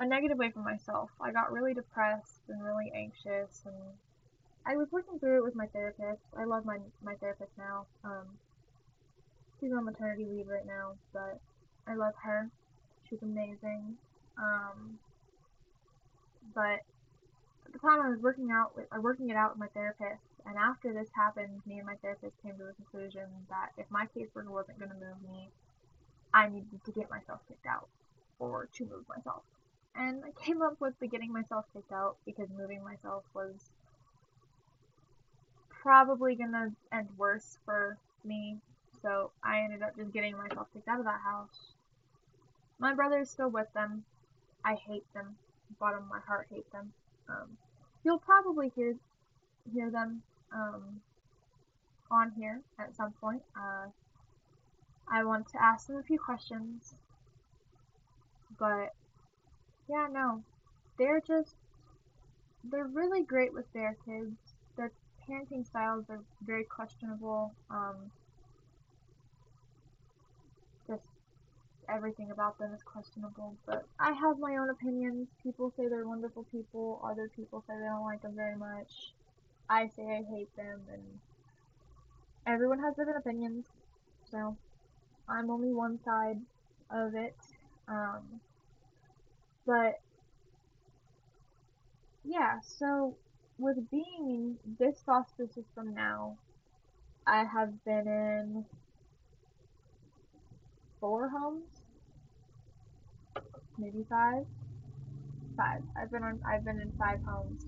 a 0.00 0.06
negative 0.06 0.38
way 0.38 0.50
for 0.50 0.60
myself. 0.60 1.10
I 1.20 1.32
got 1.32 1.52
really 1.52 1.74
depressed 1.74 2.42
and 2.48 2.62
really 2.62 2.90
anxious 2.94 3.62
and 3.64 3.74
I 4.64 4.76
was 4.76 4.88
working 4.92 5.18
through 5.18 5.38
it 5.38 5.44
with 5.44 5.54
my 5.54 5.66
therapist. 5.66 6.22
I 6.36 6.44
love 6.44 6.64
my 6.64 6.78
my 7.02 7.14
therapist 7.16 7.52
now. 7.58 7.86
Um 8.04 8.38
she's 9.60 9.72
on 9.72 9.84
maternity 9.84 10.26
leave 10.28 10.48
right 10.48 10.66
now, 10.66 10.94
but 11.12 11.40
I 11.86 11.94
love 11.94 12.14
her. 12.24 12.50
She's 13.08 13.22
amazing. 13.22 13.96
Um 14.38 14.98
but 16.54 16.80
the 17.72 17.78
time 17.78 18.00
I 18.02 18.08
was 18.10 18.20
working 18.20 18.50
out 18.50 18.76
with, 18.76 18.86
or 18.92 19.00
working 19.00 19.30
it 19.30 19.36
out 19.36 19.52
with 19.52 19.58
my 19.58 19.68
therapist, 19.68 20.22
and 20.44 20.56
after 20.58 20.92
this 20.92 21.08
happened, 21.14 21.62
me 21.66 21.78
and 21.78 21.86
my 21.86 21.94
therapist 21.96 22.34
came 22.42 22.52
to 22.58 22.64
the 22.64 22.74
conclusion 22.74 23.26
that 23.48 23.70
if 23.78 23.86
my 23.90 24.06
caseworker 24.14 24.50
wasn't 24.50 24.78
going 24.78 24.90
to 24.90 24.96
move 24.96 25.22
me, 25.22 25.48
I 26.34 26.48
needed 26.48 26.84
to 26.84 26.92
get 26.92 27.10
myself 27.10 27.40
kicked 27.48 27.66
out, 27.66 27.88
or 28.38 28.68
to 28.74 28.84
move 28.84 29.08
myself. 29.08 29.42
And 29.94 30.22
I 30.24 30.44
came 30.44 30.62
up 30.62 30.80
with 30.80 30.94
the 31.00 31.06
getting 31.06 31.32
myself 31.32 31.64
kicked 31.72 31.92
out 31.92 32.16
because 32.24 32.48
moving 32.56 32.82
myself 32.82 33.24
was 33.34 33.54
probably 35.68 36.34
going 36.34 36.52
to 36.52 36.70
end 36.92 37.08
worse 37.16 37.58
for 37.64 37.98
me, 38.24 38.58
so 39.02 39.30
I 39.44 39.60
ended 39.60 39.82
up 39.82 39.96
just 39.96 40.12
getting 40.12 40.36
myself 40.36 40.68
kicked 40.72 40.88
out 40.88 40.98
of 40.98 41.04
that 41.06 41.20
house. 41.24 41.72
My 42.78 42.94
brother 42.94 43.20
is 43.20 43.30
still 43.30 43.50
with 43.50 43.72
them. 43.74 44.04
I 44.64 44.74
hate 44.74 45.04
them. 45.14 45.36
Bottom 45.80 46.04
of 46.04 46.08
my 46.08 46.20
heart 46.20 46.46
hate 46.50 46.70
them. 46.72 46.92
Um, 47.28 47.56
you'll 48.04 48.18
probably 48.18 48.70
hear 48.74 48.94
hear 49.72 49.90
them 49.90 50.22
um, 50.52 51.00
on 52.10 52.32
here 52.36 52.60
at 52.78 52.94
some 52.94 53.12
point. 53.12 53.42
Uh, 53.56 53.86
I 55.10 55.24
want 55.24 55.48
to 55.50 55.62
ask 55.62 55.86
them 55.86 55.96
a 55.96 56.02
few 56.02 56.18
questions, 56.18 56.94
but 58.58 58.92
yeah, 59.88 60.06
no, 60.10 60.42
they're 60.98 61.20
just 61.20 61.54
they're 62.64 62.86
really 62.86 63.22
great 63.22 63.52
with 63.52 63.70
their 63.72 63.96
kids. 64.04 64.36
Their 64.76 64.92
parenting 65.28 65.66
styles 65.66 66.04
are 66.08 66.20
very 66.44 66.64
questionable. 66.64 67.52
Um, 67.70 68.10
just 70.86 71.08
everything 71.88 72.30
about 72.30 72.58
them 72.58 72.72
is 72.74 72.82
questionable, 72.82 73.56
but 73.66 73.84
I 73.98 74.12
have 74.12 74.38
my 74.38 74.56
own 74.56 74.70
opinions. 74.70 75.28
People 75.42 75.72
say 75.76 75.88
they're 75.88 76.06
wonderful 76.06 76.44
people, 76.52 77.00
other 77.04 77.30
people 77.34 77.64
say 77.66 77.74
they 77.78 77.86
don't 77.86 78.04
like 78.04 78.22
them 78.22 78.34
very 78.34 78.56
much. 78.56 79.12
I 79.68 79.88
say 79.88 80.02
I 80.02 80.22
hate 80.34 80.54
them, 80.56 80.80
and 80.92 81.02
everyone 82.46 82.80
has 82.80 82.94
different 82.94 83.18
opinions, 83.18 83.66
so 84.30 84.56
I'm 85.28 85.50
only 85.50 85.72
one 85.72 85.98
side 86.04 86.40
of 86.90 87.14
it. 87.14 87.36
Um, 87.88 88.40
but 89.66 90.00
yeah, 92.24 92.60
so 92.62 93.16
with 93.58 93.90
being 93.90 94.04
in 94.28 94.58
this 94.78 95.02
foster 95.04 95.46
system 95.46 95.94
now, 95.94 96.36
I 97.26 97.44
have 97.44 97.84
been 97.84 98.06
in 98.08 98.64
four 101.02 101.28
homes, 101.28 101.82
maybe 103.76 104.06
five. 104.08 104.44
Five. 105.56 105.82
I've 106.00 106.10
been 106.10 106.22
on. 106.22 106.40
I've 106.46 106.64
been 106.64 106.80
in 106.80 106.92
five 106.98 107.18
homes, 107.26 107.66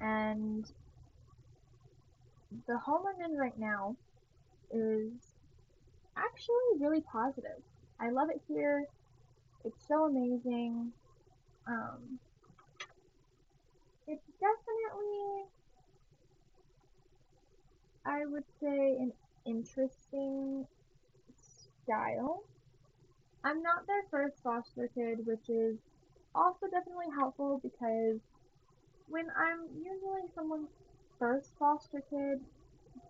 and 0.00 0.70
the 2.66 2.76
home 2.76 3.04
I'm 3.06 3.30
in 3.30 3.38
right 3.38 3.58
now 3.58 3.96
is 4.70 5.12
actually 6.16 6.80
really 6.80 7.00
positive. 7.00 7.62
I 8.00 8.10
love 8.10 8.28
it 8.30 8.42
here. 8.48 8.84
It's 9.64 9.86
so 9.86 10.04
amazing. 10.06 10.92
Um, 11.66 12.18
it's 14.06 14.26
definitely, 14.40 15.44
I 18.04 18.26
would 18.26 18.44
say, 18.60 18.96
an 18.98 19.12
interesting 19.46 20.66
style. 21.88 22.42
I'm 23.44 23.62
not 23.62 23.86
their 23.86 24.02
first 24.10 24.42
foster 24.42 24.90
kid, 24.94 25.26
which 25.26 25.48
is 25.48 25.76
also 26.34 26.66
definitely 26.70 27.06
helpful 27.16 27.60
because 27.62 28.20
when 29.08 29.26
I'm 29.36 29.60
usually 29.74 30.28
someone's 30.34 30.68
first 31.18 31.52
foster 31.58 32.02
kid, 32.10 32.40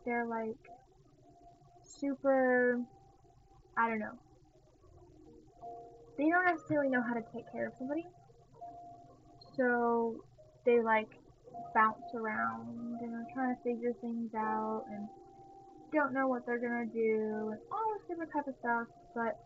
they're 0.04 0.26
like 0.26 0.56
super, 1.82 2.80
I 3.76 3.88
don't 3.88 3.98
know. 3.98 4.18
They 6.16 6.28
don't 6.28 6.46
necessarily 6.46 6.88
know 6.88 7.02
how 7.02 7.14
to 7.14 7.24
take 7.34 7.50
care 7.52 7.68
of 7.68 7.72
somebody. 7.78 8.06
So 9.56 10.22
they 10.64 10.80
like 10.80 11.10
bounce 11.74 12.14
around 12.14 12.98
and 13.00 13.14
are 13.14 13.26
trying 13.32 13.56
to 13.56 13.62
figure 13.62 13.92
things 14.00 14.34
out 14.34 14.84
and 14.90 15.08
don't 15.92 16.12
know 16.12 16.28
what 16.28 16.46
they're 16.46 16.58
gonna 16.58 16.86
do 16.86 17.50
and 17.52 17.60
all 17.72 17.94
this 17.94 18.08
different 18.08 18.32
type 18.32 18.46
of 18.46 18.54
stuff. 18.60 18.86
But 19.14 19.38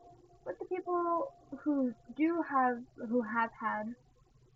with 0.45 0.59
the 0.59 0.65
people 0.67 1.33
who 1.61 1.95
do 2.17 2.43
have 2.49 2.79
who 3.09 3.23
have 3.23 3.51
had 3.59 3.95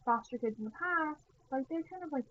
foster 0.04 0.38
kids 0.38 0.58
in 0.58 0.64
the 0.64 0.70
past, 0.70 1.20
like 1.50 1.68
they're 1.68 1.82
kind 1.82 2.02
of 2.02 2.12
like 2.12 2.24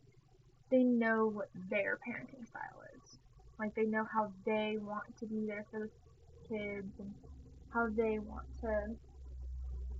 they 0.72 0.84
know 0.84 1.28
what 1.28 1.49
their 1.70 1.99
parenting 2.08 2.47
style 2.47 2.82
is. 2.95 3.18
Like 3.60 3.76
they 3.76 3.86
know 3.86 4.06
how 4.12 4.32
they 4.45 4.78
want 4.82 5.18
to 5.20 5.26
be 5.26 5.45
there 5.45 5.66
for 5.72 5.80
the 5.80 5.89
kids 6.49 6.91
and 6.99 7.14
how 7.74 7.88
they 7.89 8.20
want 8.20 8.45
to 8.62 8.95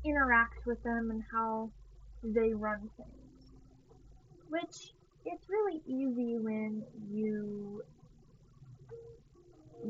interact 0.04 0.66
with 0.66 0.82
them 0.84 1.12
and 1.12 1.24
how 1.32 1.70
they 2.24 2.54
run 2.54 2.90
things. 2.98 3.54
Which 4.50 4.94
it's 5.26 5.50
really 5.50 5.82
easy 5.86 6.38
when 6.38 6.84
you 7.12 7.84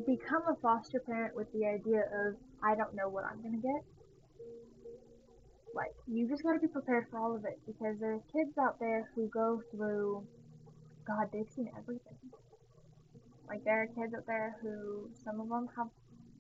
become 0.06 0.44
a 0.50 0.56
foster 0.62 1.00
parent 1.00 1.36
with 1.36 1.52
the 1.54 1.66
idea 1.66 2.02
of 2.28 2.36
I 2.64 2.76
don't 2.76 2.96
know 2.96 3.10
what 3.10 3.26
I'm 3.26 3.42
gonna 3.42 3.58
get. 3.58 3.84
Like 5.74 5.94
you 6.08 6.28
just 6.28 6.44
gotta 6.44 6.60
be 6.60 6.68
prepared 6.68 7.08
for 7.10 7.20
all 7.20 7.36
of 7.36 7.46
it 7.46 7.60
because 7.66 7.98
there's 8.00 8.22
kids 8.32 8.58
out 8.58 8.80
there 8.80 9.10
who 9.16 9.28
go 9.28 9.62
through 9.72 10.26
God, 11.06 11.30
they've 11.32 11.50
seen 11.56 11.70
everything. 11.78 12.18
Like 13.48 13.64
there 13.64 13.84
are 13.84 13.88
kids 13.88 14.14
out 14.16 14.26
there 14.26 14.58
who 14.62 15.10
some 15.24 15.40
of 15.40 15.50
them 15.50 15.68
have 15.78 15.88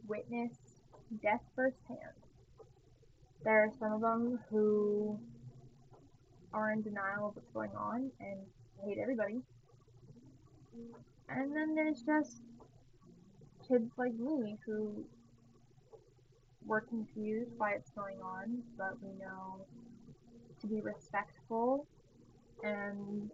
witnessed 0.07 0.81
death 1.21 1.41
firsthand. 1.55 1.99
There 3.43 3.65
are 3.65 3.71
some 3.79 3.93
of 3.93 4.01
them 4.01 4.39
who 4.49 5.19
are 6.51 6.71
in 6.71 6.81
denial 6.81 7.29
of 7.29 7.35
what's 7.35 7.51
going 7.51 7.75
on 7.77 8.11
and 8.19 8.39
hate 8.83 8.97
everybody. 8.99 9.41
And 11.29 11.55
then 11.55 11.75
there's 11.75 12.01
just 12.01 12.41
kids 13.67 13.91
like 13.97 14.13
me 14.13 14.57
who 14.65 15.03
were 16.65 16.81
confused 16.81 17.57
by 17.57 17.73
what's 17.73 17.91
going 17.91 18.21
on, 18.21 18.63
but 18.77 18.93
we 19.01 19.09
know 19.19 19.65
to 20.61 20.67
be 20.67 20.81
respectful 20.81 21.85
and 22.63 23.29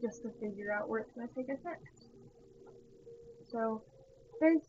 just 0.00 0.22
to 0.22 0.30
figure 0.40 0.72
out 0.72 0.88
where 0.88 1.00
it's 1.00 1.12
going 1.12 1.28
to 1.28 1.34
take 1.34 1.48
us 1.48 1.58
next. 1.64 2.08
So 3.50 3.82
there's 4.40 4.62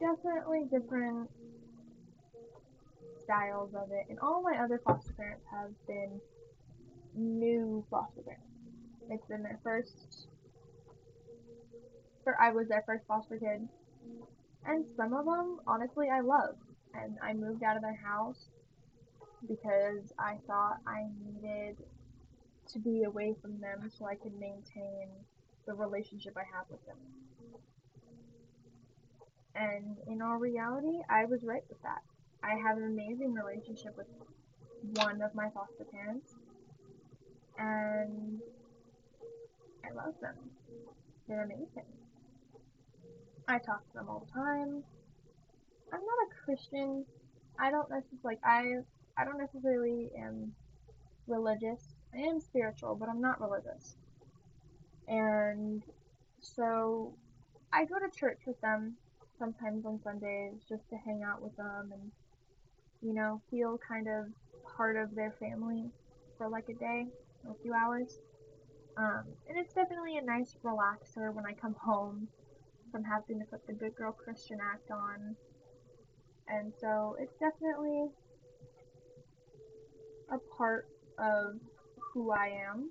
definitely 0.00 0.64
different 0.70 1.30
styles 3.22 3.74
of 3.74 3.90
it, 3.92 4.06
and 4.08 4.18
all 4.20 4.42
my 4.42 4.58
other 4.62 4.80
foster 4.84 5.12
parents 5.12 5.44
have 5.50 5.70
been 5.86 6.20
new 7.14 7.84
foster 7.90 8.22
parents. 8.22 8.46
It's 9.08 9.26
been 9.26 9.42
their 9.42 9.60
first, 9.62 10.26
I 12.40 12.50
was 12.52 12.68
their 12.68 12.82
first 12.86 13.06
foster 13.06 13.38
kid, 13.38 13.68
and 14.66 14.84
some 14.96 15.12
of 15.14 15.24
them, 15.24 15.60
honestly, 15.66 16.08
I 16.12 16.20
love. 16.20 16.56
And 16.92 17.16
I 17.22 17.34
moved 17.34 17.62
out 17.62 17.76
of 17.76 17.82
their 17.82 18.00
house 18.04 18.48
because 19.46 20.12
I 20.18 20.36
thought 20.46 20.78
I 20.86 21.06
needed 21.24 21.76
to 22.72 22.78
be 22.78 23.04
away 23.04 23.34
from 23.40 23.60
them 23.60 23.88
so 23.96 24.06
I 24.06 24.16
could 24.16 24.34
maintain 24.38 25.08
the 25.66 25.74
relationship 25.74 26.36
I 26.36 26.44
have 26.56 26.66
with 26.68 26.84
them. 26.86 26.96
And 29.54 29.96
in 30.08 30.22
all 30.22 30.36
reality, 30.36 31.00
I 31.08 31.24
was 31.24 31.42
right 31.42 31.62
with 31.68 31.82
that. 31.82 32.02
I 32.42 32.54
have 32.66 32.76
an 32.76 32.84
amazing 32.84 33.34
relationship 33.34 33.96
with 33.96 34.06
one 34.94 35.20
of 35.22 35.34
my 35.34 35.48
foster 35.50 35.84
parents, 35.84 36.34
and 37.58 38.40
I 39.84 39.92
love 39.92 40.14
them. 40.20 40.34
They're 41.28 41.44
amazing. 41.44 41.99
I 43.48 43.58
talk 43.58 43.86
to 43.88 43.94
them 43.94 44.08
all 44.08 44.26
the 44.26 44.32
time. 44.32 44.82
I'm 45.92 46.00
not 46.00 46.26
a 46.26 46.44
Christian. 46.44 47.04
I 47.58 47.70
don't 47.70 47.90
necessarily 47.90 48.20
like 48.22 48.40
I 48.44 48.64
I 49.16 49.24
don't 49.24 49.38
necessarily 49.38 50.10
am 50.18 50.52
religious. 51.26 51.94
I 52.14 52.18
am 52.18 52.40
spiritual, 52.40 52.94
but 52.94 53.08
I'm 53.08 53.20
not 53.20 53.40
religious. 53.40 53.96
And 55.08 55.82
so 56.40 57.14
I 57.72 57.84
go 57.84 57.98
to 57.98 58.18
church 58.18 58.40
with 58.46 58.60
them 58.60 58.96
sometimes 59.38 59.84
on 59.86 60.00
Sundays 60.02 60.64
just 60.68 60.88
to 60.90 60.96
hang 60.96 61.22
out 61.22 61.42
with 61.42 61.56
them 61.56 61.90
and 61.92 62.10
you 63.02 63.14
know, 63.14 63.40
feel 63.50 63.78
kind 63.86 64.06
of 64.08 64.26
part 64.76 64.96
of 64.96 65.14
their 65.14 65.34
family 65.40 65.90
for 66.36 66.48
like 66.48 66.68
a 66.68 66.74
day, 66.74 67.06
a 67.48 67.54
few 67.62 67.72
hours. 67.74 68.20
Um, 68.96 69.24
and 69.48 69.58
it's 69.58 69.72
definitely 69.72 70.18
a 70.18 70.22
nice 70.22 70.56
relaxer 70.64 71.32
when 71.32 71.46
I 71.46 71.52
come 71.52 71.74
home 71.74 72.28
from 72.90 73.04
having 73.04 73.38
to 73.40 73.46
put 73.46 73.66
the 73.66 73.72
good 73.72 73.94
girl 73.94 74.12
Christian 74.12 74.58
act 74.60 74.90
on. 74.90 75.36
And 76.48 76.72
so 76.80 77.16
it's 77.20 77.34
definitely 77.38 78.08
a 80.32 80.38
part 80.56 80.86
of 81.18 81.56
who 82.12 82.32
I 82.32 82.52
am. 82.68 82.90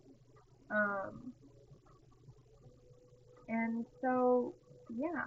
Um, 0.71 1.33
and 3.47 3.85
so, 4.01 4.53
yeah. 4.95 5.25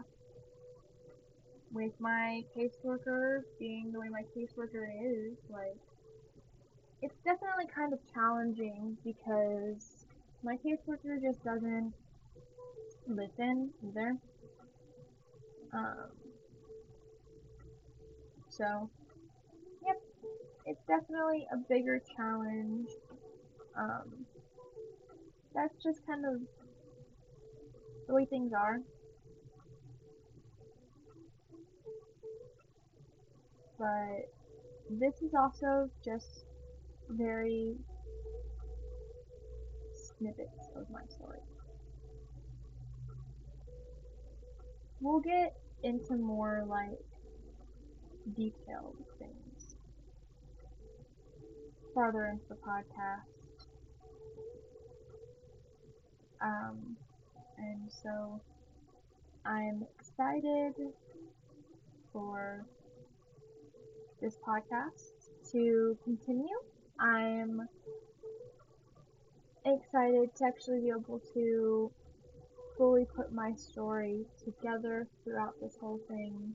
With 1.72 1.92
my 1.98 2.42
caseworker 2.56 3.42
being 3.58 3.92
the 3.92 3.98
way 3.98 4.08
my 4.08 4.22
caseworker 4.36 4.84
is, 5.02 5.38
like, 5.50 5.76
it's 7.00 7.16
definitely 7.24 7.66
kind 7.74 7.92
of 7.92 7.98
challenging 8.12 8.96
because 9.04 10.06
my 10.44 10.56
caseworker 10.56 11.20
just 11.20 11.42
doesn't 11.44 11.92
listen 13.08 13.70
either. 13.88 14.16
Um, 15.72 16.10
so, 18.48 18.90
yep, 19.84 19.96
it's 20.66 20.82
definitely 20.86 21.46
a 21.52 21.56
bigger 21.56 22.00
challenge. 22.16 22.88
Um, 23.76 24.26
that's 25.54 25.74
just 25.82 26.06
kind 26.06 26.24
of 26.26 26.40
the 28.06 28.14
way 28.14 28.26
things 28.26 28.52
are. 28.52 28.78
But 33.78 34.28
this 34.90 35.14
is 35.22 35.34
also 35.34 35.90
just 36.04 36.44
very 37.08 37.74
snippets 39.94 40.68
of 40.76 40.88
my 40.90 41.02
story. 41.08 41.38
We'll 45.00 45.20
get 45.20 45.56
into 45.83 46.14
more 46.14 46.64
like 46.68 46.99
detailed 48.37 48.97
things 49.18 49.76
farther 51.95 52.26
into 52.26 52.45
the 52.49 52.55
podcast. 52.57 53.66
Um, 56.41 56.97
and 57.59 57.91
so 57.91 58.41
I'm 59.45 59.85
excited 59.99 60.74
for 62.12 62.64
this 64.20 64.37
podcast 64.47 65.12
to 65.53 65.97
continue. 66.05 66.57
I'm 66.99 67.68
excited 69.64 70.35
to 70.37 70.45
actually 70.45 70.80
be 70.80 70.89
able 70.91 71.20
to 71.35 71.91
fully 72.83 73.05
put 73.05 73.33
my 73.33 73.53
story 73.55 74.24
together 74.45 75.07
throughout 75.22 75.55
this 75.62 75.76
whole 75.80 76.01
thing. 76.09 76.53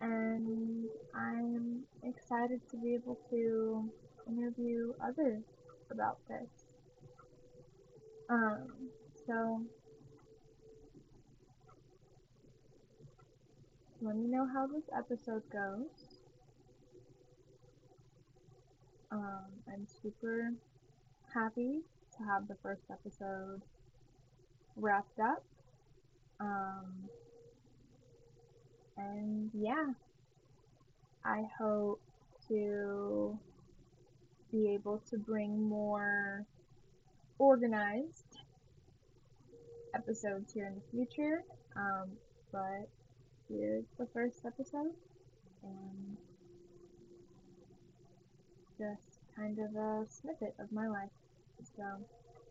And 0.00 0.86
I'm 1.12 1.82
excited 2.04 2.60
to 2.70 2.76
be 2.76 2.94
able 2.94 3.18
to 3.30 3.90
interview 4.28 4.92
others 5.04 5.42
about 5.90 6.18
this. 6.28 6.66
Um, 8.30 8.68
so 9.26 9.60
let 14.00 14.14
me 14.14 14.28
know 14.28 14.46
how 14.54 14.68
this 14.68 14.84
episode 14.96 15.42
goes. 15.52 16.20
Um, 19.10 19.46
I'm 19.66 19.88
super 20.00 20.52
happy 21.34 21.80
to 22.22 22.28
have 22.28 22.48
the 22.48 22.56
first 22.62 22.82
episode 22.90 23.62
wrapped 24.76 25.18
up. 25.20 25.42
Um, 26.40 27.08
and 28.96 29.50
yeah, 29.54 29.92
I 31.24 31.42
hope 31.58 32.00
to 32.48 33.38
be 34.50 34.74
able 34.74 35.02
to 35.10 35.16
bring 35.16 35.62
more 35.62 36.44
organized 37.38 38.38
episodes 39.94 40.52
here 40.52 40.66
in 40.66 40.74
the 40.74 40.82
future. 40.90 41.44
Um, 41.76 42.10
but 42.50 42.88
here's 43.48 43.84
the 43.98 44.06
first 44.12 44.44
episode, 44.44 44.92
and 45.62 46.16
just 48.78 49.20
kind 49.36 49.58
of 49.58 49.74
a 49.74 50.04
snippet 50.08 50.54
of 50.58 50.70
my 50.72 50.88
life. 50.88 51.10
So, 51.62 52.04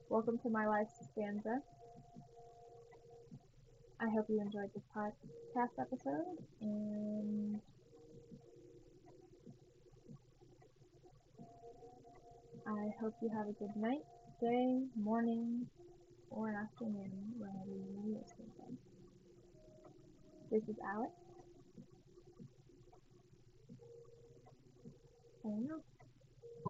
welcome 0.09 0.38
to 0.39 0.49
my 0.49 0.66
life 0.68 0.88
stanza. 1.12 1.62
I 4.01 4.09
hope 4.09 4.26
you 4.30 4.41
enjoyed 4.41 4.74
this 4.74 4.84
podcast 4.93 5.80
episode, 5.80 6.38
and 6.59 7.62
I 12.66 12.89
hope 12.99 13.14
you 13.22 13.30
have 13.30 13.47
a 13.47 13.53
good 13.53 13.76
night, 13.76 14.03
day, 14.39 14.88
morning, 14.95 15.70
or 16.32 16.49
afternoon 16.51 17.34
whenever 17.38 17.72
you 17.72 18.20
to 18.38 18.43
them. 18.59 18.78
This 20.51 20.68
is 20.70 20.76
Alex. 20.84 21.14
I 25.45 25.49
don't 25.49 25.68
know. 25.68 25.82